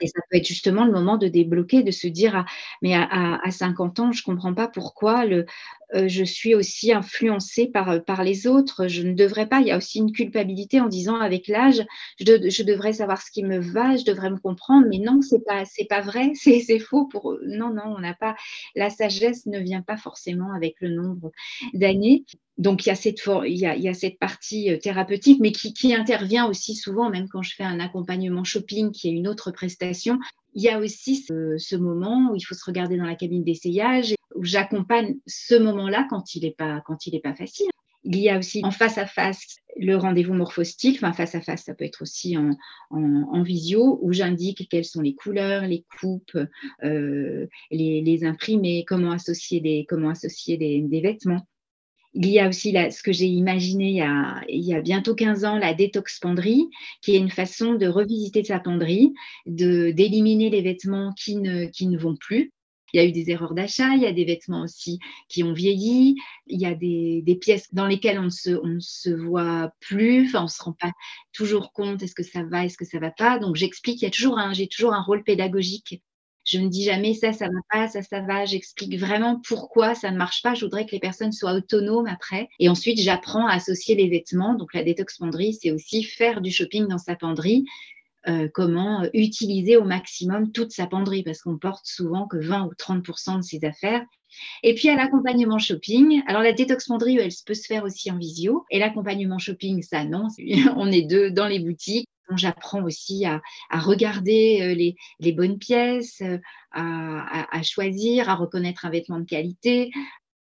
Et 0.00 0.06
ça 0.06 0.20
peut 0.30 0.36
être 0.36 0.46
justement 0.46 0.84
le 0.84 0.92
moment 0.92 1.16
de 1.16 1.28
débloquer, 1.28 1.82
de 1.82 1.90
se 1.90 2.06
dire, 2.06 2.36
ah, 2.36 2.44
mais 2.82 2.94
à, 2.94 3.38
50 3.50 4.00
ans, 4.00 4.12
je 4.12 4.22
ne 4.22 4.24
comprends 4.24 4.54
pas 4.54 4.68
pourquoi 4.68 5.24
le, 5.24 5.46
euh, 5.94 6.08
je 6.08 6.24
suis 6.24 6.54
aussi 6.54 6.92
influencée 6.92 7.66
par, 7.66 7.90
euh, 7.90 7.98
par 7.98 8.22
les 8.22 8.46
autres. 8.46 8.88
Je 8.88 9.02
ne 9.02 9.14
devrais 9.14 9.48
pas. 9.48 9.60
Il 9.60 9.68
y 9.68 9.70
a 9.70 9.76
aussi 9.76 9.98
une 9.98 10.12
culpabilité 10.12 10.80
en 10.80 10.88
disant, 10.88 11.16
avec 11.16 11.48
l'âge, 11.48 11.84
je, 12.20 12.62
devrais 12.62 12.94
savoir 12.94 13.22
ce 13.22 13.30
qui 13.30 13.42
me 13.42 13.58
va, 13.58 13.96
je 13.96 14.04
devrais 14.04 14.30
me 14.30 14.38
comprendre. 14.38 14.86
Mais 14.90 14.98
non, 14.98 15.20
c'est 15.22 15.44
pas, 15.44 15.64
c'est 15.64 15.86
pas 15.86 16.00
vrai, 16.00 16.32
c'est 16.34 16.78
faux. 16.78 17.06
Pour 17.06 17.38
non, 17.46 17.72
non, 17.72 17.94
on 17.96 18.00
n'a 18.00 18.14
pas. 18.14 18.36
La 18.76 18.90
sagesse 18.90 19.46
ne 19.46 19.58
vient 19.58 19.82
pas 19.82 19.96
forcément 19.96 20.52
avec 20.52 20.76
le 20.80 20.90
nombre 20.90 21.32
d'années 21.74 22.24
donc 22.58 22.84
il 22.84 22.88
y, 22.88 23.88
a 23.88 23.94
cette, 23.94 24.18
partie 24.18 24.70
euh, 24.70 24.78
thérapeutique, 24.78 25.38
mais 25.40 25.52
qui, 25.52 25.94
intervient 25.94 26.46
aussi 26.46 26.74
souvent, 26.74 27.08
même 27.08 27.28
quand 27.28 27.42
je 27.42 27.54
fais 27.54 27.62
un 27.62 27.78
accompagnement 27.78 28.42
shopping, 28.42 28.90
qui 28.90 29.08
est 29.08 29.12
une 29.12 29.28
autre 29.28 29.52
prestation. 29.52 30.18
Il 30.54 30.62
y 30.62 30.68
a 30.68 30.80
aussi 30.80 31.16
ce, 31.16 31.76
moment 31.76 32.32
où 32.32 32.36
il 32.36 32.42
faut 32.42 32.56
se 32.56 32.64
regarder 32.64 32.96
dans 32.96 33.06
la 33.06 33.14
cabine 33.14 33.44
d'essayage, 33.44 34.14
où 34.34 34.44
j'accompagne 34.44 35.14
ce 35.26 35.54
moment-là 35.54 36.08
quand 36.10 36.34
il 36.34 36.42
n'est 36.42 36.50
pas, 36.50 36.82
facile. 37.36 37.68
Il 38.02 38.18
y 38.18 38.28
a 38.28 38.38
aussi 38.38 38.60
en 38.64 38.72
face 38.72 38.98
à 38.98 39.06
face 39.06 39.56
le 39.76 39.94
rendez-vous 39.94 40.34
morphostyle, 40.34 40.96
enfin 40.96 41.12
face 41.12 41.36
à 41.36 41.40
face, 41.40 41.64
ça 41.64 41.74
peut 41.74 41.84
être 41.84 42.02
aussi 42.02 42.36
en, 42.36 43.42
visio, 43.42 44.00
où 44.02 44.12
j'indique 44.12 44.68
quelles 44.68 44.84
sont 44.84 45.02
les 45.02 45.14
couleurs, 45.14 45.62
les 45.62 45.84
coupes, 46.00 46.36
euh, 46.82 47.46
les, 47.70 48.24
imprimés, 48.24 48.84
comment 48.84 49.12
associer 49.12 49.60
des, 49.60 49.86
comment 49.88 50.10
associer 50.10 50.56
des, 50.56 50.80
des 50.82 51.00
vêtements. 51.00 51.46
Il 52.20 52.30
y 52.30 52.40
a 52.40 52.48
aussi 52.48 52.72
ce 52.72 53.00
que 53.00 53.12
j'ai 53.12 53.26
imaginé 53.26 53.90
il 54.48 54.64
y, 54.64 54.74
a, 54.74 54.80
bientôt 54.80 55.14
15 55.14 55.44
ans, 55.44 55.56
la 55.56 55.72
détox 55.72 56.18
penderie, 56.18 56.68
qui 57.00 57.14
est 57.14 57.18
une 57.18 57.30
façon 57.30 57.74
de 57.74 57.86
revisiter 57.86 58.42
sa 58.42 58.58
penderie, 58.58 59.14
d'éliminer 59.46 60.50
les 60.50 60.60
vêtements 60.60 61.12
qui 61.12 61.36
ne, 61.36 61.66
qui 61.66 61.86
ne 61.86 61.96
vont 61.96 62.16
plus. 62.16 62.52
Il 62.92 62.96
y 62.96 63.04
a 63.04 63.06
eu 63.06 63.12
des 63.12 63.30
erreurs 63.30 63.54
d'achat, 63.54 63.94
il 63.94 64.02
y 64.02 64.06
a 64.06 64.12
des 64.12 64.24
vêtements 64.24 64.62
aussi 64.62 64.98
qui 65.28 65.44
ont 65.44 65.52
vieilli, 65.52 66.16
il 66.48 66.60
y 66.60 66.66
a 66.66 66.74
des, 66.74 67.38
pièces 67.40 67.72
dans 67.72 67.86
lesquelles 67.86 68.18
on 68.18 68.24
ne 68.24 68.30
se, 68.30 68.50
on 68.50 68.80
se 68.80 69.10
voit 69.10 69.70
plus, 69.78 70.26
enfin 70.26 70.40
on 70.40 70.44
ne 70.44 70.48
se 70.48 70.62
rend 70.62 70.72
pas 70.72 70.92
toujours 71.32 71.72
compte, 71.72 72.02
est-ce 72.02 72.16
que 72.16 72.24
ça 72.24 72.42
va, 72.42 72.64
est-ce 72.64 72.78
que 72.78 72.84
ça 72.84 72.98
va 72.98 73.12
pas. 73.12 73.38
Donc 73.38 73.54
j'explique, 73.54 74.02
il 74.02 74.06
y 74.06 74.08
a 74.08 74.10
toujours 74.10 74.38
un, 74.38 74.52
j'ai 74.54 74.66
toujours 74.66 74.92
un 74.92 75.02
rôle 75.02 75.22
pédagogique 75.22 76.02
je 76.48 76.58
ne 76.58 76.68
dis 76.68 76.82
jamais 76.82 77.12
ça, 77.12 77.34
ça 77.34 77.46
va 77.46 77.60
pas, 77.70 77.88
ça, 77.88 78.02
ça 78.02 78.22
va. 78.22 78.46
J'explique 78.46 78.98
vraiment 78.98 79.38
pourquoi 79.46 79.94
ça 79.94 80.10
ne 80.10 80.16
marche 80.16 80.42
pas. 80.42 80.54
Je 80.54 80.64
voudrais 80.64 80.86
que 80.86 80.92
les 80.92 80.98
personnes 80.98 81.30
soient 81.30 81.52
autonomes 81.52 82.06
après. 82.06 82.48
Et 82.58 82.70
ensuite, 82.70 82.98
j'apprends 82.98 83.46
à 83.46 83.52
associer 83.52 83.94
les 83.94 84.08
vêtements. 84.08 84.54
Donc, 84.54 84.72
la 84.72 84.82
détox 84.82 85.18
penderie, 85.18 85.52
c'est 85.52 85.72
aussi 85.72 86.02
faire 86.02 86.40
du 86.40 86.50
shopping 86.50 86.88
dans 86.88 86.96
sa 86.96 87.16
penderie. 87.16 87.66
Euh, 88.28 88.48
comment 88.52 89.06
utiliser 89.12 89.76
au 89.76 89.84
maximum 89.84 90.50
toute 90.50 90.72
sa 90.72 90.86
penderie 90.86 91.22
parce 91.22 91.42
qu'on 91.42 91.58
porte 91.58 91.86
souvent 91.86 92.26
que 92.26 92.38
20 92.38 92.64
ou 92.64 92.72
30% 92.72 93.36
de 93.36 93.42
ses 93.42 93.64
affaires. 93.64 94.02
Et 94.62 94.74
puis 94.74 94.88
à 94.88 94.96
l'accompagnement 94.96 95.58
shopping, 95.58 96.22
alors 96.26 96.42
la 96.42 96.52
détox 96.52 96.86
penderie, 96.86 97.18
elle 97.18 97.30
peut 97.46 97.54
se 97.54 97.66
faire 97.66 97.84
aussi 97.84 98.10
en 98.10 98.16
visio. 98.16 98.64
Et 98.70 98.78
l'accompagnement 98.78 99.38
shopping, 99.38 99.82
ça 99.82 100.04
non, 100.04 100.28
on 100.76 100.90
est 100.90 101.02
deux 101.02 101.30
dans 101.30 101.46
les 101.46 101.60
boutiques 101.60 102.08
J'apprends 102.36 102.82
aussi 102.82 103.24
à, 103.24 103.40
regarder 103.70 104.60
euh, 104.62 104.92
les, 105.18 105.32
bonnes 105.32 105.58
pièces, 105.58 106.20
euh, 106.22 106.38
à, 106.72 107.62
choisir, 107.62 108.28
à 108.28 108.34
reconnaître 108.34 108.84
un 108.84 108.90
vêtement 108.90 109.18
de 109.18 109.24
qualité, 109.24 109.90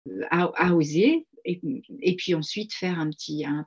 euh, 0.07 0.21
à, 0.31 0.73
oser. 0.73 1.25
Et, 1.49 2.15
puis 2.17 2.33
ensuite 2.33 2.73
faire 2.73 2.99
un 2.99 3.09
petit 3.09 3.45
un, 3.45 3.65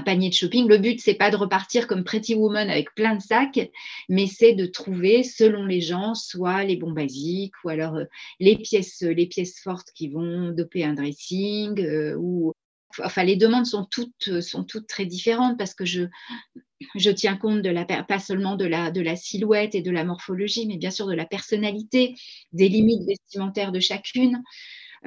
panier 0.00 0.30
de 0.30 0.34
shopping. 0.34 0.66
Le 0.66 0.78
but, 0.78 1.00
c'est 1.00 1.16
pas 1.16 1.30
de 1.30 1.36
repartir 1.36 1.86
comme 1.86 2.02
Pretty 2.02 2.34
Woman 2.34 2.70
avec 2.70 2.94
plein 2.94 3.16
de 3.16 3.20
sacs, 3.20 3.60
mais 4.08 4.26
c'est 4.26 4.54
de 4.54 4.64
trouver, 4.64 5.22
selon 5.22 5.66
les 5.66 5.82
gens, 5.82 6.14
soit 6.14 6.64
les 6.64 6.76
bons 6.76 6.92
basiques 6.92 7.52
ou 7.62 7.68
alors 7.68 7.98
les 8.40 8.56
pièces 8.56 9.02
les 9.02 9.26
pièces 9.26 9.60
fortes 9.60 9.90
qui 9.94 10.08
vont 10.08 10.48
doper 10.52 10.82
un 10.82 10.94
dressing 10.94 12.14
ou 12.16 12.54
enfin 13.02 13.24
les 13.24 13.36
demandes 13.36 13.66
sont 13.66 13.86
toutes 13.90 14.40
sont 14.40 14.64
toutes 14.64 14.86
très 14.86 15.06
différentes 15.06 15.58
parce 15.58 15.74
que 15.74 15.84
je 15.84 17.10
tiens 17.10 17.36
compte 17.36 17.62
pas 18.08 18.18
seulement 18.18 18.56
de 18.56 18.64
la, 18.66 19.16
silhouette 19.16 19.74
et 19.74 19.82
de 19.82 19.90
la 19.90 20.04
morphologie, 20.04 20.66
mais 20.66 20.76
bien 20.76 20.90
sûr 20.90 21.06
de 21.06 21.14
la 21.14 21.26
personnalité, 21.26 22.14
des 22.52 22.68
limites 22.68 23.06
vestimentaires 23.06 23.72
de 23.72 23.80
chacune. 23.80 24.42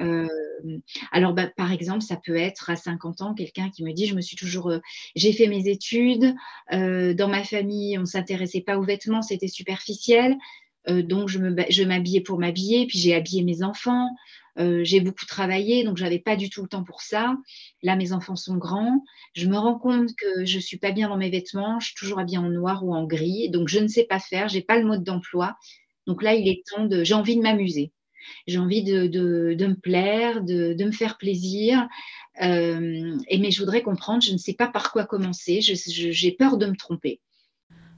Euh, 0.00 0.26
alors, 1.10 1.34
bah, 1.34 1.48
par 1.56 1.72
exemple, 1.72 2.02
ça 2.02 2.16
peut 2.16 2.36
être 2.36 2.70
à 2.70 2.76
50 2.76 3.20
ans 3.22 3.34
quelqu'un 3.34 3.70
qui 3.70 3.82
me 3.82 3.92
dit, 3.92 4.06
je 4.06 4.14
me 4.14 4.20
suis 4.20 4.36
toujours, 4.36 4.70
euh, 4.70 4.78
j'ai 5.16 5.32
fait 5.32 5.48
mes 5.48 5.68
études, 5.68 6.34
euh, 6.72 7.14
dans 7.14 7.28
ma 7.28 7.42
famille, 7.42 7.98
on 7.98 8.04
s'intéressait 8.04 8.60
pas 8.60 8.78
aux 8.78 8.84
vêtements, 8.84 9.22
c'était 9.22 9.48
superficiel, 9.48 10.36
donc 10.86 11.28
je 11.28 11.84
m'habillais 11.84 12.22
pour 12.22 12.38
m'habiller, 12.38 12.86
puis 12.86 12.98
j'ai 12.98 13.14
habillé 13.14 13.42
mes 13.42 13.62
enfants. 13.62 14.08
Euh, 14.58 14.82
j'ai 14.82 15.00
beaucoup 15.00 15.26
travaillé, 15.26 15.84
donc 15.84 15.96
j'avais 15.96 16.18
pas 16.18 16.36
du 16.36 16.50
tout 16.50 16.62
le 16.62 16.68
temps 16.68 16.82
pour 16.82 17.00
ça. 17.00 17.36
Là, 17.82 17.96
mes 17.96 18.12
enfants 18.12 18.36
sont 18.36 18.56
grands. 18.56 19.04
Je 19.34 19.46
me 19.46 19.56
rends 19.56 19.78
compte 19.78 20.10
que 20.16 20.44
je 20.44 20.58
suis 20.58 20.78
pas 20.78 20.90
bien 20.90 21.08
dans 21.08 21.16
mes 21.16 21.30
vêtements. 21.30 21.78
Je 21.80 21.86
suis 21.86 21.94
toujours 21.94 22.18
habillée 22.18 22.38
en 22.38 22.50
noir 22.50 22.84
ou 22.84 22.94
en 22.94 23.04
gris, 23.04 23.50
donc 23.50 23.68
je 23.68 23.78
ne 23.78 23.88
sais 23.88 24.04
pas 24.04 24.18
faire. 24.18 24.48
J'ai 24.48 24.62
pas 24.62 24.78
le 24.78 24.84
mode 24.84 25.04
d'emploi. 25.04 25.56
Donc 26.06 26.22
là, 26.22 26.34
il 26.34 26.48
est 26.48 26.62
temps 26.66 26.86
de. 26.86 27.04
J'ai 27.04 27.14
envie 27.14 27.36
de 27.36 27.42
m'amuser. 27.42 27.92
J'ai 28.46 28.58
envie 28.58 28.82
de, 28.82 29.06
de, 29.06 29.66
me 29.66 29.74
plaire, 29.74 30.42
de, 30.42 30.74
de, 30.74 30.84
me 30.84 30.92
faire 30.92 31.16
plaisir. 31.18 31.86
Euh, 32.42 33.16
et 33.28 33.38
mais 33.38 33.50
je 33.50 33.60
voudrais 33.60 33.82
comprendre. 33.82 34.22
Je 34.22 34.32
ne 34.32 34.38
sais 34.38 34.54
pas 34.54 34.66
par 34.66 34.92
quoi 34.92 35.04
commencer. 35.04 35.60
J'ai 35.60 36.32
peur 36.32 36.56
de 36.56 36.66
me 36.66 36.76
tromper. 36.76 37.20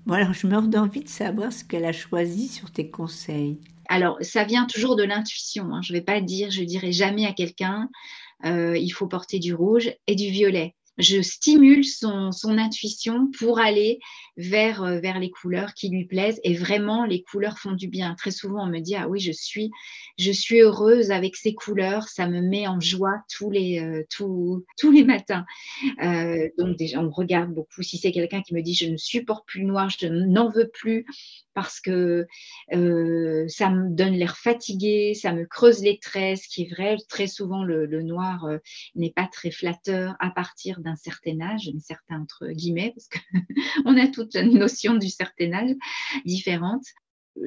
Bon 0.07 0.14
alors, 0.14 0.33
je 0.33 0.47
meurs 0.47 0.69
d'envie 0.69 1.02
de 1.02 1.09
savoir 1.09 1.52
ce 1.52 1.64
qu'elle 1.64 1.85
a 1.85 1.93
choisi 1.93 2.49
sur 2.49 2.71
tes 2.71 2.90
conseils. 2.90 3.59
Alors, 3.91 4.19
ça 4.21 4.45
vient 4.45 4.67
toujours 4.67 4.95
de 4.95 5.03
l'intuition. 5.03 5.65
Hein. 5.75 5.81
Je 5.83 5.93
ne 5.93 5.99
vais 5.99 6.05
pas 6.05 6.21
dire, 6.21 6.49
je 6.53 6.63
dirai 6.63 6.93
jamais 6.93 7.27
à 7.27 7.33
quelqu'un, 7.33 7.89
euh, 8.45 8.79
il 8.79 8.91
faut 8.91 9.09
porter 9.09 9.41
du 9.41 9.53
rouge 9.53 9.93
et 10.07 10.15
du 10.15 10.31
violet 10.31 10.75
je 10.99 11.23
stimule 11.23 11.83
son, 11.83 12.31
intuition 12.45 13.31
pour 13.39 13.59
aller 13.59 14.01
vers, 14.37 14.83
euh, 14.83 15.01
vers 15.01 15.19
les 15.19 15.31
couleurs 15.31 15.73
qui 15.73 15.89
lui 15.89 16.05
plaisent 16.05 16.41
et 16.45 16.53
vraiment 16.53 17.07
les 17.07 17.23
couleurs 17.23 17.59
font 17.59 17.73
du 17.73 17.89
bien. 17.89 18.15
Très 18.17 18.31
souvent 18.31 18.65
on 18.65 18.67
me 18.67 18.81
dit 18.81 18.97
ah 18.97 19.09
oui 19.09 19.19
je 19.19 19.33
suis 20.33 20.61
heureuse 20.61 21.11
avec 21.11 21.37
ces 21.37 21.55
couleurs, 21.55 22.09
ça 22.09 22.29
me 22.29 22.43
met 22.43 22.67
en 22.67 22.81
joie 22.81 23.23
tous 23.35 23.51
les 23.51 23.81
euh, 23.81 25.05
matins. 25.07 25.47
Donc 26.59 26.77
déjà 26.77 27.01
on 27.01 27.11
regarde 27.11 27.55
beaucoup. 27.55 27.83
Si 27.83 27.97
c'est 27.97 28.13
quelqu'un 28.13 28.43
qui 28.43 28.55
me 28.55 28.61
dit 28.61 28.75
je 28.75 28.87
ne 28.87 28.99
supporte 28.99 29.47
plus 29.47 29.61
le 29.63 29.69
noir, 29.69 29.89
je 29.89 30.07
n'en 30.07 30.51
veux 30.51 30.69
plus 30.69 31.07
parce 31.61 31.81
que 31.81 32.26
ça 32.71 33.71
me 33.71 33.95
donne 33.95 34.14
l'air 34.14 34.37
fatigué, 34.37 35.14
ça 35.14 35.33
me 35.33 35.45
creuse 35.45 35.83
les 35.83 35.99
traits, 35.99 36.38
ce 36.38 36.49
qui 36.49 36.62
est 36.62 36.75
vrai. 36.75 36.97
Très 37.09 37.26
souvent 37.26 37.64
le, 37.64 37.87
noir 38.02 38.49
n'est 38.95 39.12
pas 39.12 39.29
très 39.31 39.50
flatteur 39.50 40.17
à 40.21 40.31
partir 40.31 40.81
d'un 40.81 40.90
un 40.90 40.97
certain 40.97 41.40
âge, 41.40 41.71
un 41.75 41.79
certain 41.79 42.21
entre 42.21 42.49
guillemets, 42.49 42.95
parce 42.95 43.09
qu'on 43.85 43.97
a 43.97 44.09
toute 44.09 44.35
une 44.35 44.59
notion 44.59 44.95
du 44.95 45.09
certain 45.09 45.52
âge 45.52 45.75
différente. 46.25 46.85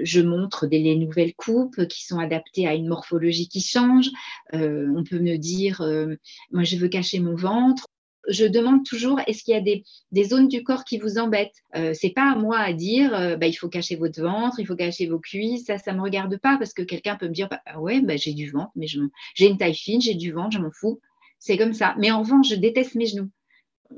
Je 0.01 0.21
montre 0.21 0.65
des, 0.65 0.79
les 0.79 0.95
nouvelles 0.95 1.33
coupes 1.35 1.87
qui 1.87 2.05
sont 2.05 2.19
adaptées 2.19 2.67
à 2.67 2.73
une 2.73 2.87
morphologie 2.87 3.49
qui 3.49 3.61
change. 3.61 4.09
Euh, 4.53 4.87
on 4.95 5.03
peut 5.03 5.19
me 5.19 5.37
dire, 5.37 5.81
euh, 5.81 6.15
moi 6.51 6.63
je 6.63 6.77
veux 6.77 6.87
cacher 6.87 7.19
mon 7.19 7.35
ventre, 7.35 7.85
je 8.29 8.45
demande 8.45 8.85
toujours 8.85 9.19
est-ce 9.27 9.43
qu'il 9.43 9.53
y 9.53 9.57
a 9.57 9.61
des, 9.61 10.23
zones 10.23 10.47
du 10.47 10.63
corps 10.63 10.83
qui 10.85 10.97
vous 10.97 11.17
embêtent? 11.17 11.61
Euh, 11.75 11.93
C'est 11.93 12.11
pas 12.11 12.31
à 12.31 12.35
moi 12.35 12.57
à 12.57 12.73
dire 12.73 13.13
euh, 13.13 13.35
bah, 13.35 13.47
il 13.47 13.53
faut 13.53 13.69
cacher 13.69 13.95
votre 13.95 14.21
ventre, 14.21 14.59
il 14.59 14.65
faut 14.65 14.75
cacher 14.75 15.07
vos 15.07 15.19
cuisses. 15.19 15.65
Ça, 15.65 15.77
ça 15.77 15.93
me 15.93 16.01
regarde 16.01 16.37
pas 16.37 16.57
parce 16.57 16.73
que 16.73 16.83
quelqu'un 16.83 17.15
peut 17.15 17.27
me 17.27 17.33
dire 17.33 17.49
bah, 17.49 17.61
ouais, 17.79 18.01
bah, 18.01 18.15
j'ai 18.17 18.33
du 18.33 18.49
ventre, 18.51 18.71
mais 18.75 18.87
j'ai 18.87 19.47
une 19.47 19.57
taille 19.57 19.75
fine, 19.75 20.01
j'ai 20.01 20.15
du 20.15 20.31
ventre, 20.31 20.51
je 20.51 20.59
m'en 20.59 20.71
fous 20.71 20.99
c'est 21.43 21.57
comme 21.57 21.73
ça. 21.73 21.93
Mais 21.99 22.09
en 22.09 22.21
revanche, 22.21 22.47
je 22.49 22.55
déteste 22.55 22.95
mes 22.95 23.05
genoux. 23.05 23.29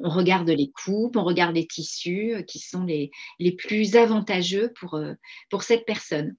On 0.02 0.10
regarde 0.10 0.50
les 0.50 0.72
coupes, 0.72 1.16
on 1.16 1.24
regarde 1.24 1.56
les 1.56 1.68
tissus 1.68 2.34
euh, 2.34 2.42
qui 2.42 2.58
sont 2.58 2.84
les, 2.84 3.12
plus 3.52 3.96
avantageux 3.96 4.74
pour, 4.80 4.96
euh, 4.96 5.14
pour 5.52 5.62
cette 5.62 5.86
personne 5.86 6.36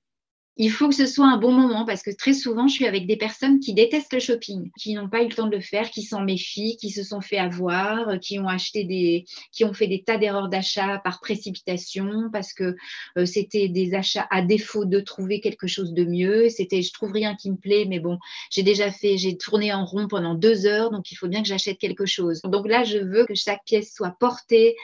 il 0.58 0.70
faut 0.70 0.88
que 0.88 0.94
ce 0.94 1.06
soit 1.06 1.26
un 1.26 1.36
bon 1.36 1.52
moment 1.52 1.84
parce 1.84 2.02
que 2.02 2.10
très 2.10 2.32
souvent, 2.32 2.66
je 2.66 2.74
suis 2.74 2.86
avec 2.86 3.06
des 3.06 3.16
personnes 3.16 3.60
qui 3.60 3.74
détestent 3.74 4.14
le 4.14 4.20
shopping, 4.20 4.70
qui 4.78 4.94
n'ont 4.94 5.08
pas 5.08 5.22
eu 5.22 5.28
le 5.28 5.34
temps 5.34 5.46
de 5.46 5.54
le 5.54 5.60
faire, 5.60 5.90
qui 5.90 6.02
s'en 6.02 6.22
méfient, 6.22 6.78
qui 6.78 6.90
se 6.90 7.02
sont 7.02 7.20
fait 7.20 7.36
avoir, 7.36 8.18
qui 8.20 8.38
ont 8.38 8.48
acheté 8.48 8.84
des, 8.84 9.26
qui 9.52 9.64
ont 9.64 9.74
fait 9.74 9.86
des 9.86 10.02
tas 10.02 10.16
d'erreurs 10.16 10.48
d'achat 10.48 10.98
par 11.04 11.20
précipitation 11.20 12.30
parce 12.32 12.54
que 12.54 12.74
euh, 13.18 13.26
c'était 13.26 13.68
des 13.68 13.94
achats 13.94 14.26
à 14.30 14.40
défaut 14.40 14.86
de 14.86 15.00
trouver 15.00 15.40
quelque 15.40 15.66
chose 15.66 15.92
de 15.92 16.04
mieux. 16.04 16.48
C'était, 16.48 16.80
je 16.80 16.92
trouve 16.92 17.12
rien 17.12 17.34
qui 17.34 17.50
me 17.50 17.56
plaît, 17.56 17.84
mais 17.86 18.00
bon, 18.00 18.18
j'ai 18.50 18.62
déjà 18.62 18.90
fait, 18.90 19.18
j'ai 19.18 19.36
tourné 19.36 19.74
en 19.74 19.84
rond 19.84 20.08
pendant 20.08 20.34
deux 20.34 20.64
heures, 20.64 20.90
donc 20.90 21.10
il 21.12 21.16
faut 21.16 21.28
bien 21.28 21.42
que 21.42 21.48
j'achète 21.48 21.78
quelque 21.78 22.06
chose. 22.06 22.40
Donc 22.44 22.66
là, 22.66 22.82
je 22.82 22.98
veux 22.98 23.26
que 23.26 23.34
chaque 23.34 23.64
pièce 23.64 23.92
soit 23.94 24.16
portée 24.18 24.74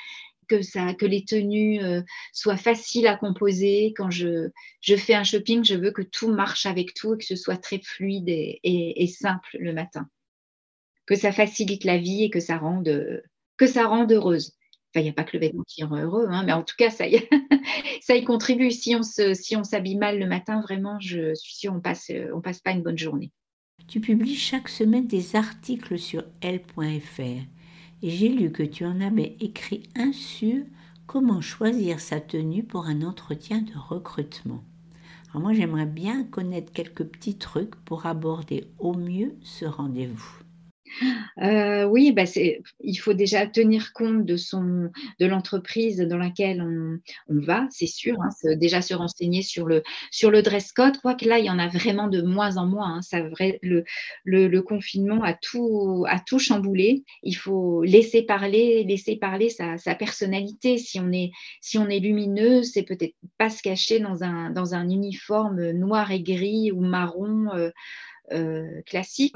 que, 0.48 1.06
les 1.06 1.24
tenues 1.24 1.82
euh, 1.82 2.02
soient 2.32 2.56
faciles 2.56 3.06
à 3.06 3.16
composer. 3.16 3.92
Quand 3.96 4.10
je, 4.10 4.50
je, 4.80 4.96
fais 4.96 5.14
un 5.14 5.24
shopping, 5.24 5.64
je 5.64 5.74
veux 5.74 5.90
que 5.90 6.02
tout 6.02 6.32
marche 6.32 6.66
avec 6.66 6.94
tout 6.94 7.14
et 7.14 7.18
que 7.18 7.24
ce 7.24 7.36
soit 7.36 7.56
très 7.56 7.80
fluide 7.80 8.28
et, 8.28 9.06
simple 9.06 9.56
le 9.58 9.72
matin. 9.72 10.08
Que 11.06 11.14
ça 11.14 11.32
facilite 11.32 11.84
la 11.84 11.98
vie 11.98 12.24
et 12.24 12.30
que 12.30 12.40
ça 12.40 12.58
rende, 12.58 13.22
que 13.56 13.66
ça 13.66 13.86
rende 13.86 14.12
heureuse. 14.12 14.54
Enfin, 14.90 15.00
il 15.00 15.04
n'y 15.04 15.10
a 15.10 15.14
pas 15.14 15.24
que 15.24 15.36
le 15.36 15.40
vêtement 15.40 15.64
qui 15.66 15.82
rend 15.84 15.96
heureux, 15.96 16.26
hein, 16.28 16.44
mais 16.44 16.52
en 16.52 16.62
tout 16.62 16.74
cas, 16.76 16.90
ça 16.90 17.06
y, 17.06 17.18
ça 18.02 18.14
y 18.14 18.24
contribue. 18.24 18.70
Si 18.70 18.94
on, 18.94 19.02
se, 19.02 19.32
si 19.32 19.56
on 19.56 19.64
s'habille 19.64 19.96
mal 19.96 20.18
le 20.18 20.26
matin, 20.26 20.60
vraiment, 20.60 21.00
je 21.00 21.34
suis 21.34 21.54
sûre, 21.54 21.72
on 21.74 21.80
passe, 21.80 22.10
on 22.34 22.40
passe 22.40 22.60
pas 22.60 22.72
une 22.72 22.82
bonne 22.82 22.98
journée. 22.98 23.32
Tu 23.88 24.00
publies 24.00 24.36
chaque 24.36 24.68
semaine 24.68 25.06
des 25.06 25.34
articles 25.34 25.98
sur 25.98 26.24
L.fr 26.40 27.46
et 28.02 28.10
j'ai 28.10 28.28
lu 28.28 28.50
que 28.50 28.62
tu 28.62 28.84
en 28.84 29.00
avais 29.00 29.36
écrit 29.40 29.88
un 29.94 30.12
sur 30.12 30.64
comment 31.06 31.40
choisir 31.40 32.00
sa 32.00 32.20
tenue 32.20 32.64
pour 32.64 32.86
un 32.86 33.02
entretien 33.02 33.62
de 33.62 33.72
recrutement. 33.76 34.62
Alors 35.30 35.42
moi, 35.42 35.54
j'aimerais 35.54 35.86
bien 35.86 36.24
connaître 36.24 36.72
quelques 36.72 37.04
petits 37.04 37.38
trucs 37.38 37.76
pour 37.84 38.06
aborder 38.06 38.66
au 38.78 38.94
mieux 38.94 39.34
ce 39.42 39.64
rendez-vous. 39.64 40.41
Euh, 41.42 41.84
oui, 41.84 42.12
bah 42.12 42.24
il 42.80 42.96
faut 42.96 43.14
déjà 43.14 43.46
tenir 43.46 43.92
compte 43.92 44.24
de, 44.24 44.36
son, 44.36 44.90
de 45.18 45.26
l'entreprise 45.26 45.98
dans 45.98 46.18
laquelle 46.18 46.62
on, 46.62 46.98
va, 47.28 47.66
c'est 47.70 47.86
sûr. 47.86 48.16
Hein, 48.20 48.28
déjà 48.56 48.82
se 48.82 48.94
renseigner 48.94 49.42
sur 49.42 49.66
le, 49.66 49.82
sur 50.10 50.30
le 50.30 50.42
dress 50.42 50.72
code, 50.72 50.98
quoique 50.98 51.26
là, 51.26 51.38
il 51.38 51.46
y 51.46 51.50
en 51.50 51.58
a 51.58 51.68
vraiment 51.68 52.08
de 52.08 52.22
moins 52.22 52.56
en 52.56 52.66
moins. 52.66 52.96
Hein, 52.96 53.02
ça, 53.02 53.20
le, 53.62 54.60
confinement 54.60 55.22
a 55.22 55.34
tout, 55.34 56.04
a 56.08 56.20
tout 56.20 56.38
chamboulé. 56.38 57.04
Il 57.22 57.36
faut 57.36 57.82
laisser 57.82 58.22
parler, 58.22 58.84
laisser 58.84 59.16
parler 59.16 59.48
sa, 59.48 59.78
sa 59.78 59.94
personnalité. 59.94 60.78
Si 60.78 61.00
on 61.00 61.10
est, 61.12 61.30
si 61.60 61.78
on 61.78 61.88
est 61.88 62.00
lumineux, 62.00 62.62
c'est 62.62 62.82
peut-être 62.82 63.14
pas 63.38 63.50
se 63.50 63.62
cacher 63.62 63.98
dans 63.98 64.22
un, 64.22 64.50
dans 64.50 64.74
un 64.74 64.88
uniforme 64.88 65.70
noir 65.70 66.10
et 66.10 66.22
gris 66.22 66.70
ou 66.72 66.80
marron. 66.80 67.48
Euh, 67.54 67.70
euh, 68.32 68.80
classique. 68.86 69.34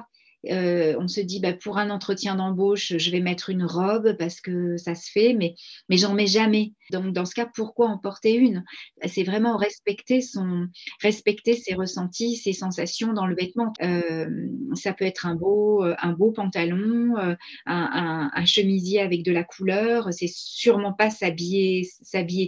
Euh, 0.51 0.97
on 0.99 1.09
se 1.09 1.21
dit 1.21 1.41
bah, 1.41 1.53
pour 1.53 1.79
un 1.79 1.91
entretien 1.91 2.37
d'embauche, 2.37 2.97
je 2.97 3.11
vais 3.11 3.21
mettre 3.21 3.51
une 3.51 3.65
robe 3.65 4.17
parce 4.19 4.41
que 4.41 4.77
ça 4.77 4.95
se 4.95 5.11
fait, 5.11 5.35
mais, 5.35 5.55
mais 5.89 5.97
j'en 5.97 6.15
mets 6.15 6.27
jamais. 6.27 6.73
Donc 6.93 7.13
dans 7.13 7.25
ce 7.25 7.35
cas, 7.35 7.49
pourquoi 7.55 7.89
en 7.89 7.99
porter 7.99 8.35
une? 8.35 8.65
C'est 9.07 9.25
vraiment 9.25 9.57
respecter 9.57 10.21
son, 10.21 10.67
respecter 11.03 11.55
ses 11.55 11.75
ressentis, 11.75 12.37
ses 12.37 12.53
sensations 12.53 13.13
dans 13.13 13.27
le 13.27 13.35
vêtement. 13.35 13.73
Euh, 13.83 14.29
ça 14.75 14.93
peut 14.93 15.05
être 15.05 15.27
un 15.27 15.35
beau, 15.35 15.83
un 15.83 16.13
beau 16.13 16.33
pantalon, 16.33 17.17
euh, 17.19 17.35
un, 17.67 18.31
un 18.33 18.45
chemisier 18.47 19.01
avec 19.01 19.23
de 19.23 19.33
la 19.33 19.45
couleur. 19.45 20.09
C'est 20.13 20.31
sûrement 20.33 20.93
pas 20.93 21.11
s'habiller 21.11 21.85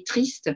triste 0.07 0.51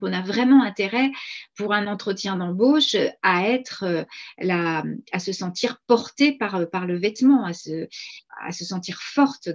on 0.00 0.12
a 0.12 0.22
vraiment 0.22 0.62
intérêt 0.62 1.10
pour 1.56 1.72
un 1.72 1.86
entretien 1.86 2.36
d'embauche 2.36 2.96
à 3.22 3.48
être 3.48 3.84
euh, 3.84 4.82
à 5.12 5.18
se 5.18 5.32
sentir 5.32 5.80
porté 5.86 6.32
par, 6.32 6.56
euh, 6.56 6.66
par 6.66 6.86
le 6.86 6.98
vêtement, 6.98 7.44
à 7.44 7.52
se, 7.52 7.88
à 8.40 8.52
se 8.52 8.64
sentir 8.64 8.98
forte. 9.00 9.48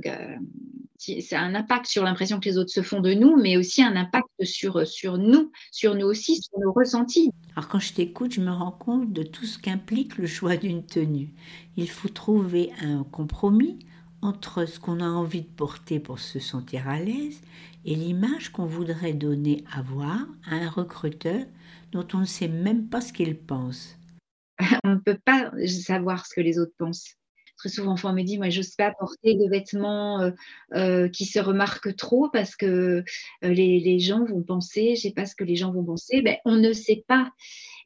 C'est 0.98 1.36
un 1.36 1.56
impact 1.56 1.88
sur 1.88 2.04
l'impression 2.04 2.40
que 2.40 2.50
les 2.50 2.58
autres 2.58 2.72
se 2.72 2.82
font 2.82 3.02
de 3.02 3.14
nous, 3.14 3.36
mais 3.36 3.58
aussi 3.58 3.84
un 3.84 3.96
impact 3.96 4.28
sur, 4.44 4.88
sur 4.88 5.18
nous, 5.18 5.52
sur 5.72 5.96
nous 5.96 6.06
aussi, 6.06 6.42
sur 6.42 6.60
nos 6.60 6.72
ressentis. 6.72 7.32
Alors 7.56 7.68
quand 7.68 7.80
je 7.80 7.94
t'écoute, 7.94 8.34
je 8.34 8.42
me 8.42 8.52
rends 8.52 8.72
compte 8.72 9.12
de 9.12 9.24
tout 9.24 9.46
ce 9.46 9.60
qu'implique 9.60 10.18
le 10.18 10.28
choix 10.28 10.58
d'une 10.58 10.86
tenue. 10.86 11.34
Il 11.76 11.90
faut 11.90 12.10
trouver 12.10 12.72
un 12.82 13.04
compromis 13.04 13.80
entre 14.24 14.66
ce 14.66 14.80
qu'on 14.80 15.00
a 15.00 15.08
envie 15.08 15.42
de 15.42 15.48
porter 15.48 16.00
pour 16.00 16.20
se 16.20 16.40
sentir 16.40 16.88
à 16.88 17.00
l'aise 17.00 17.42
et 17.86 17.96
l'image 17.96 18.50
qu'on 18.50 18.66
voudrait 18.66 19.14
donner 19.14 19.64
à 19.72 19.82
voir 19.82 20.20
à 20.50 20.56
un 20.56 20.70
recruteur 20.70 21.46
dont 21.92 22.08
on 22.14 22.20
ne 22.20 22.26
sait 22.26 22.48
même 22.48 22.88
pas 22.88 23.02
ce 23.02 23.14
qu'il 23.14 23.38
pense. 23.38 23.98
On 24.84 24.90
ne 24.90 25.00
peut 25.00 25.20
pas 25.26 25.52
savoir 25.68 26.26
ce 26.26 26.36
que 26.36 26.42
les 26.42 26.60
autres 26.60 26.74
pensent. 26.78 27.16
Très 27.58 27.70
souvent, 27.70 27.96
on 28.04 28.14
me 28.14 28.24
dit, 28.24 28.38
moi, 28.38 28.50
je 28.50 28.60
n'ose 28.60 28.76
pas 28.76 28.94
porter 29.00 29.36
de 29.36 29.50
vêtements 29.50 30.22
euh, 30.22 30.32
euh, 30.74 31.08
qui 31.08 31.26
se 31.26 31.40
remarquent 31.40 31.96
trop 31.96 32.30
parce 32.30 32.56
que 32.56 32.66
euh, 32.66 33.04
les, 33.44 34.00
gens 34.00 34.26
vont 34.26 34.42
penser, 34.42 34.88
je 34.88 34.92
ne 34.92 34.96
sais 34.96 35.12
pas 35.12 35.26
ce 35.26 35.36
que 35.36 35.44
les 35.44 35.56
gens 35.56 35.72
vont 35.72 35.84
penser. 35.84 36.22
Ben, 36.22 36.38
on 36.46 36.56
ne 36.56 36.74
sait 36.74 37.04
pas. 37.08 37.32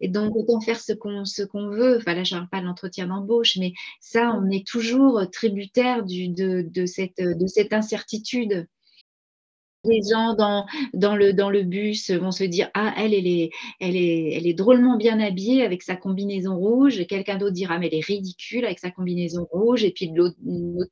Et 0.01 0.07
donc, 0.07 0.35
autant 0.35 0.61
faire 0.61 0.79
ce 0.79 0.93
qu'on 0.93 1.69
veut. 1.69 1.97
Enfin, 1.97 2.13
là, 2.13 2.23
je 2.23 2.35
ne 2.35 2.39
parle 2.39 2.49
pas 2.49 2.61
de 2.61 2.65
l'entretien 2.65 3.07
d'embauche, 3.07 3.57
mais 3.57 3.73
ça, 3.99 4.33
on 4.39 4.49
est 4.49 4.65
toujours 4.65 5.21
tributaire 5.31 6.03
de, 6.03 6.61
de, 6.69 6.85
cette, 6.85 7.17
de 7.19 7.47
cette 7.47 7.73
incertitude 7.73 8.67
les 9.87 10.01
gens 10.09 10.35
dans, 10.35 10.65
dans, 10.93 11.15
le, 11.15 11.33
dans 11.33 11.49
le 11.49 11.63
bus 11.63 12.11
vont 12.11 12.31
se 12.31 12.43
dire 12.43 12.69
Ah, 12.73 12.93
elle, 12.97 13.13
elle 13.13 13.27
est, 13.27 13.51
elle, 13.79 13.95
est, 13.95 14.33
elle 14.33 14.47
est 14.47 14.53
drôlement 14.53 14.97
bien 14.97 15.19
habillée 15.19 15.63
avec 15.63 15.81
sa 15.81 15.95
combinaison 15.95 16.55
rouge. 16.57 17.05
Quelqu'un 17.07 17.37
d'autre 17.37 17.53
dira 17.53 17.79
Mais 17.79 17.87
elle 17.87 17.99
est 17.99 18.05
ridicule 18.05 18.65
avec 18.65 18.79
sa 18.79 18.91
combinaison 18.91 19.47
rouge. 19.51 19.83
Et 19.83 19.91
puis 19.91 20.11
l'autre 20.13 20.37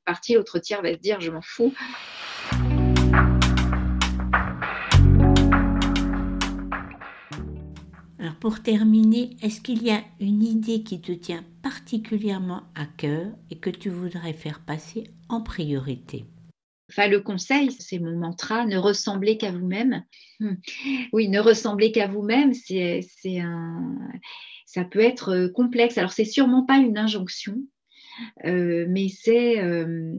partie, 0.06 0.36
l'autre 0.36 0.60
tiers 0.60 0.82
va 0.82 0.94
se 0.94 1.00
dire 1.00 1.20
Je 1.20 1.32
m'en 1.32 1.42
fous. 1.42 1.74
Alors 8.26 8.38
pour 8.38 8.64
terminer, 8.64 9.38
est-ce 9.44 9.62
qu'il 9.62 9.84
y 9.84 9.92
a 9.92 10.02
une 10.20 10.42
idée 10.42 10.82
qui 10.82 11.00
te 11.00 11.12
tient 11.12 11.46
particulièrement 11.62 12.64
à 12.74 12.88
cœur 12.88 13.28
et 13.52 13.60
que 13.60 13.70
tu 13.70 13.92
voudrais 13.92 14.34
faire 14.34 14.62
passer 14.66 15.04
en 15.30 15.42
priorité? 15.42 16.26
Enfin, 16.90 17.08
le 17.08 17.20
conseil, 17.20 17.72
c'est 17.72 18.00
mon 18.00 18.18
mantra, 18.18 18.66
ne 18.66 18.80
ressemblez 18.80 19.38
qu'à 19.38 19.52
vous-même. 19.52 20.04
Hmm. 20.40 20.56
Oui, 21.14 21.30
ne 21.30 21.40
ressemblez 21.40 21.92
qu'à 21.92 22.08
vous-même, 22.08 22.56
c'est, 22.56 23.06
un, 23.40 23.96
ça 24.66 24.84
peut 24.86 25.02
être 25.02 25.30
euh, 25.30 25.50
complexe. 25.50 26.00
Alors, 26.00 26.12
c'est 26.12 26.26
sûrement 26.26 26.66
pas 26.66 26.78
une 26.78 26.98
injonction, 26.98 27.58
euh, 28.44 28.88
mais 28.90 29.08
c'est 29.08 29.62
euh, 29.62 30.16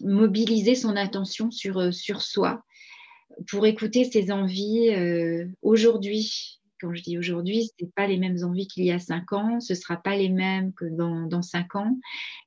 mobiliser 0.00 0.74
son 0.74 0.96
attention 0.96 1.52
sur, 1.52 1.94
sur 1.94 2.20
soi 2.20 2.64
pour 3.48 3.64
écouter 3.64 4.02
ses 4.02 4.32
envies 4.32 4.90
aujourd'hui 5.62 6.60
quand 6.84 6.94
je 6.94 7.02
dis 7.02 7.18
aujourd'hui, 7.18 7.64
ce 7.64 7.84
n'est 7.84 7.90
pas 7.96 8.06
les 8.06 8.18
mêmes 8.18 8.38
envies 8.44 8.68
qu'il 8.68 8.84
y 8.84 8.92
a 8.92 8.98
cinq 8.98 9.32
ans, 9.32 9.58
ce 9.60 9.72
ne 9.72 9.78
sera 9.78 9.96
pas 9.96 10.16
les 10.16 10.28
mêmes 10.28 10.72
que 10.74 10.84
dans, 10.84 11.42
cinq 11.42 11.76
ans, 11.76 11.98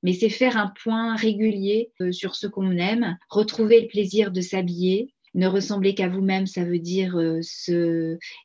mais 0.04 0.14
c'est 0.14 0.30
faire 0.30 0.58
un 0.58 0.72
point 0.84 1.16
régulier 1.16 1.92
euh, 2.02 2.12
sur 2.12 2.36
ce 2.36 2.48
qu'on 2.48 2.72
aime, 2.72 3.18
retrouver 3.30 3.82
le 3.82 3.88
plaisir 3.88 4.32
de 4.32 4.42
s'habiller, 4.42 5.14
ne 5.34 5.48
ressembler 5.48 5.96
qu'à 5.96 6.08
vous-même, 6.08 6.46
ça 6.46 6.64
veut 6.64 6.80
dire 6.80 7.18
euh, 7.18 7.42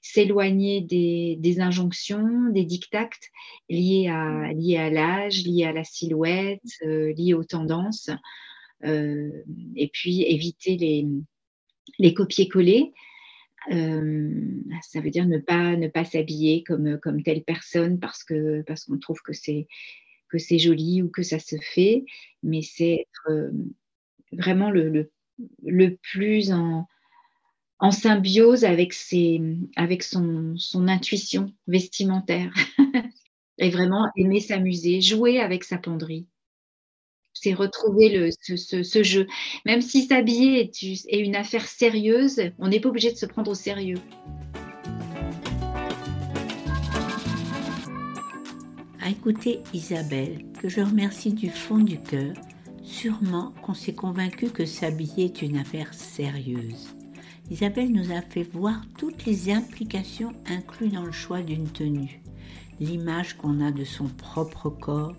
s'éloigner 0.01 0.81
des, 0.81 1.61
injonctions, 1.61 2.49
des 2.51 2.65
dictates 2.65 3.29
liés 3.69 4.09
à, 4.09 4.53
liés 4.53 4.79
à 4.79 4.91
l'âge, 4.91 5.45
liés 5.45 5.65
à 5.65 5.73
la 5.73 5.85
silhouette, 5.85 6.61
euh, 6.85 7.13
liés 7.15 7.35
aux 7.35 7.45
tendances, 7.45 8.11
et 8.85 9.91
puis 9.93 10.23
éviter 10.23 10.77
les, 10.77 11.07
les 12.01 12.15
copier-coller. 12.15 12.93
Ça 13.71 15.01
veut 15.01 15.11
dire 15.11 15.27
ne 15.27 15.39
pas, 15.39 15.77
ne 15.77 15.89
pas 15.89 16.05
s'habiller 16.05 16.65
comme, 16.65 16.99
comme 17.01 17.23
telle 17.23 17.45
personne 17.45 18.01
parce 18.01 18.25
qu'on 18.25 18.63
parce 18.67 18.85
qu'on 18.85 18.99
trouve 18.99 19.21
que 19.23 19.33
c'est, 19.33 19.67
que 20.29 20.39
c'est 20.39 20.59
joli 20.59 21.03
ou 21.03 21.09
que 21.09 21.23
ça 21.23 21.39
se 21.39 21.57
fait, 21.57 22.05
mais 22.43 22.63
c'est 22.63 23.07
euh, 23.29 23.51
vraiment 24.33 24.71
le, 24.71 24.89
le, 24.89 25.13
le, 25.65 25.97
plus 25.97 26.53
en, 26.53 26.87
en 27.79 27.91
symbiose 27.91 28.65
avec, 28.65 28.93
ses, 28.93 29.41
avec 29.77 30.03
son, 30.03 30.57
son 30.57 30.89
intuition 30.89 31.53
vestimentaire. 31.67 32.53
et 33.59 33.71
vraiment 33.71 34.11
aimer 34.17 34.41
s'amuser, 34.41 35.01
jouer 35.01 35.39
avec 35.39 35.65
sa 35.65 35.79
penderie 35.79 36.27
c'est 37.43 37.55
retrouver 37.55 38.09
le, 38.09 38.31
ce, 38.41 39.03
jeu. 39.03 39.27
Même 39.67 39.83
si 39.83 40.07
s'habiller 40.07 40.61
est, 40.61 40.83
est 41.09 41.19
une 41.19 41.35
affaire 41.35 41.67
sérieuse, 41.67 42.41
on 42.59 42.69
n'est 42.69 42.79
pas 42.79 42.89
obligé 42.89 43.11
de 43.11 43.17
se 43.17 43.27
prendre 43.27 43.51
au 43.51 43.55
sérieux. 43.55 43.99
À 49.01 49.11
écouter 49.11 49.61
Isabelle, 49.75 50.45
que 50.61 50.69
je 50.69 50.81
remercie 50.81 51.33
du 51.33 51.51
fond 51.51 51.79
du 51.79 52.01
cœur, 52.01 52.35
sûrement 52.85 53.53
qu'on 53.63 53.75
s'est 53.75 53.95
convaincu 53.95 54.51
que 54.51 54.65
s'habiller 54.65 55.25
est 55.25 55.43
une 55.43 55.57
affaire 55.57 55.93
sérieuse. 55.93 56.95
Isabelle 57.51 57.91
nous 57.91 58.13
a 58.13 58.23
fait 58.23 58.45
voir 58.45 58.83
toutes 58.97 59.27
les 59.27 59.51
implications 59.51 60.33
incluses 60.47 60.93
dans 60.93 61.05
le 61.05 61.13
choix 61.13 61.43
d'une 61.43 61.69
tenue, 61.69 62.23
l'image 62.79 63.37
qu'on 63.37 63.61
a 63.61 63.73
de 63.73 63.85
son 63.85 64.07
propre 64.07 64.71
corps, 64.71 65.17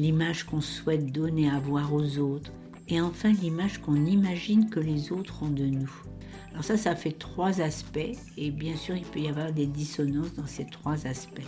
l'image 0.00 0.44
qu'on 0.44 0.62
souhaite 0.62 1.12
donner 1.12 1.50
à 1.50 1.60
voir 1.60 1.92
aux 1.92 2.16
autres, 2.16 2.50
et 2.88 3.02
enfin 3.02 3.32
l'image 3.32 3.82
qu'on 3.82 4.06
imagine 4.06 4.70
que 4.70 4.80
les 4.80 5.12
autres 5.12 5.42
ont 5.42 5.50
de 5.50 5.66
nous. 5.66 5.92
Alors 6.52 6.64
ça, 6.64 6.78
ça 6.78 6.96
fait 6.96 7.12
trois 7.12 7.60
aspects, 7.60 8.16
et 8.38 8.50
bien 8.50 8.76
sûr, 8.76 8.96
il 8.96 9.04
peut 9.04 9.20
y 9.20 9.28
avoir 9.28 9.52
des 9.52 9.66
dissonances 9.66 10.32
dans 10.32 10.46
ces 10.46 10.64
trois 10.64 11.06
aspects. 11.06 11.46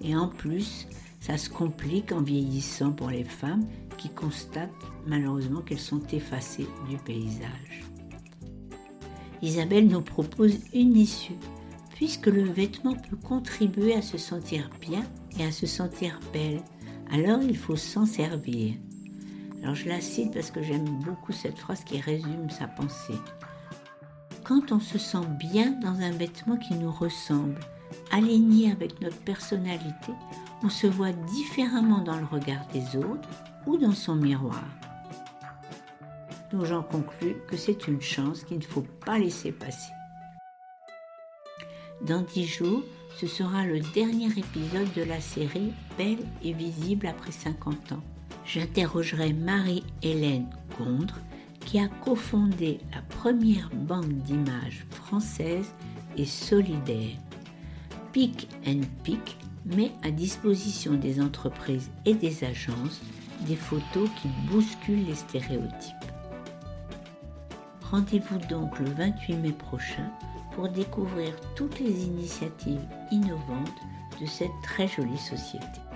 Et 0.00 0.14
en 0.14 0.28
plus, 0.28 0.86
ça 1.18 1.36
se 1.36 1.50
complique 1.50 2.12
en 2.12 2.22
vieillissant 2.22 2.92
pour 2.92 3.10
les 3.10 3.24
femmes 3.24 3.66
qui 3.96 4.10
constatent 4.10 4.70
malheureusement 5.04 5.62
qu'elles 5.62 5.80
sont 5.80 6.06
effacées 6.12 6.68
du 6.88 6.98
paysage. 6.98 7.82
Isabelle 9.42 9.88
nous 9.88 10.02
propose 10.02 10.60
une 10.72 10.96
issue, 10.96 11.38
puisque 11.96 12.26
le 12.26 12.44
vêtement 12.44 12.94
peut 12.94 13.16
contribuer 13.16 13.94
à 13.94 14.02
se 14.02 14.18
sentir 14.18 14.70
bien 14.80 15.02
et 15.36 15.44
à 15.44 15.50
se 15.50 15.66
sentir 15.66 16.20
belle, 16.32 16.62
alors 17.10 17.42
il 17.42 17.56
faut 17.56 17.76
s'en 17.76 18.06
servir. 18.06 18.74
Alors 19.62 19.74
je 19.74 19.88
la 19.88 20.00
cite 20.00 20.34
parce 20.34 20.50
que 20.50 20.62
j'aime 20.62 20.84
beaucoup 21.04 21.32
cette 21.32 21.58
phrase 21.58 21.84
qui 21.84 22.00
résume 22.00 22.50
sa 22.50 22.68
pensée. 22.68 23.18
quand 24.44 24.72
on 24.72 24.80
se 24.80 24.96
sent 24.98 25.26
bien 25.38 25.72
dans 25.72 26.00
un 26.00 26.10
vêtement 26.10 26.56
qui 26.56 26.74
nous 26.74 26.90
ressemble, 26.90 27.60
aligné 28.10 28.72
avec 28.72 29.00
notre 29.02 29.18
personnalité, 29.18 30.12
on 30.62 30.70
se 30.70 30.86
voit 30.86 31.12
différemment 31.12 32.00
dans 32.00 32.16
le 32.16 32.24
regard 32.24 32.66
des 32.72 32.96
autres 32.96 33.28
ou 33.66 33.76
dans 33.76 33.92
son 33.92 34.14
miroir. 34.16 34.64
Donc 36.50 36.64
j'en 36.64 36.82
conclus 36.82 37.36
que 37.46 37.56
c'est 37.56 37.88
une 37.88 38.00
chance 38.00 38.42
qu'il 38.44 38.58
ne 38.58 38.62
faut 38.62 38.86
pas 39.04 39.18
laisser 39.18 39.52
passer. 39.52 39.92
Dans 42.00 42.22
dix 42.22 42.46
jours, 42.46 42.82
ce 43.18 43.26
sera 43.26 43.64
le 43.66 43.80
dernier 43.80 44.26
épisode 44.26 44.92
de 44.94 45.02
la 45.02 45.20
série 45.20 45.72
Belle 45.96 46.24
et 46.44 46.52
visible 46.52 47.08
après 47.08 47.32
50 47.32 47.92
ans. 47.92 48.02
J'interrogerai 48.46 49.32
Marie-Hélène 49.32 50.46
Gondre, 50.78 51.18
qui 51.58 51.80
a 51.80 51.88
cofondé 51.88 52.78
la 52.94 53.02
première 53.02 53.70
banque 53.74 54.12
d'images 54.22 54.86
française 54.90 55.74
et 56.16 56.24
solidaire. 56.24 57.16
Pick 58.12 58.48
and 58.66 58.82
Pick 59.02 59.36
met 59.66 59.90
à 60.04 60.12
disposition 60.12 60.94
des 60.94 61.20
entreprises 61.20 61.90
et 62.06 62.14
des 62.14 62.44
agences 62.44 63.00
des 63.46 63.56
photos 63.56 64.08
qui 64.22 64.28
bousculent 64.48 65.06
les 65.06 65.16
stéréotypes. 65.16 65.94
Rendez-vous 67.90 68.38
donc 68.48 68.78
le 68.78 68.90
28 68.90 69.34
mai 69.34 69.52
prochain 69.52 70.08
pour 70.58 70.68
découvrir 70.68 71.36
toutes 71.54 71.78
les 71.78 72.06
initiatives 72.06 72.84
innovantes 73.12 73.80
de 74.20 74.26
cette 74.26 74.50
très 74.64 74.88
jolie 74.88 75.16
société. 75.16 75.87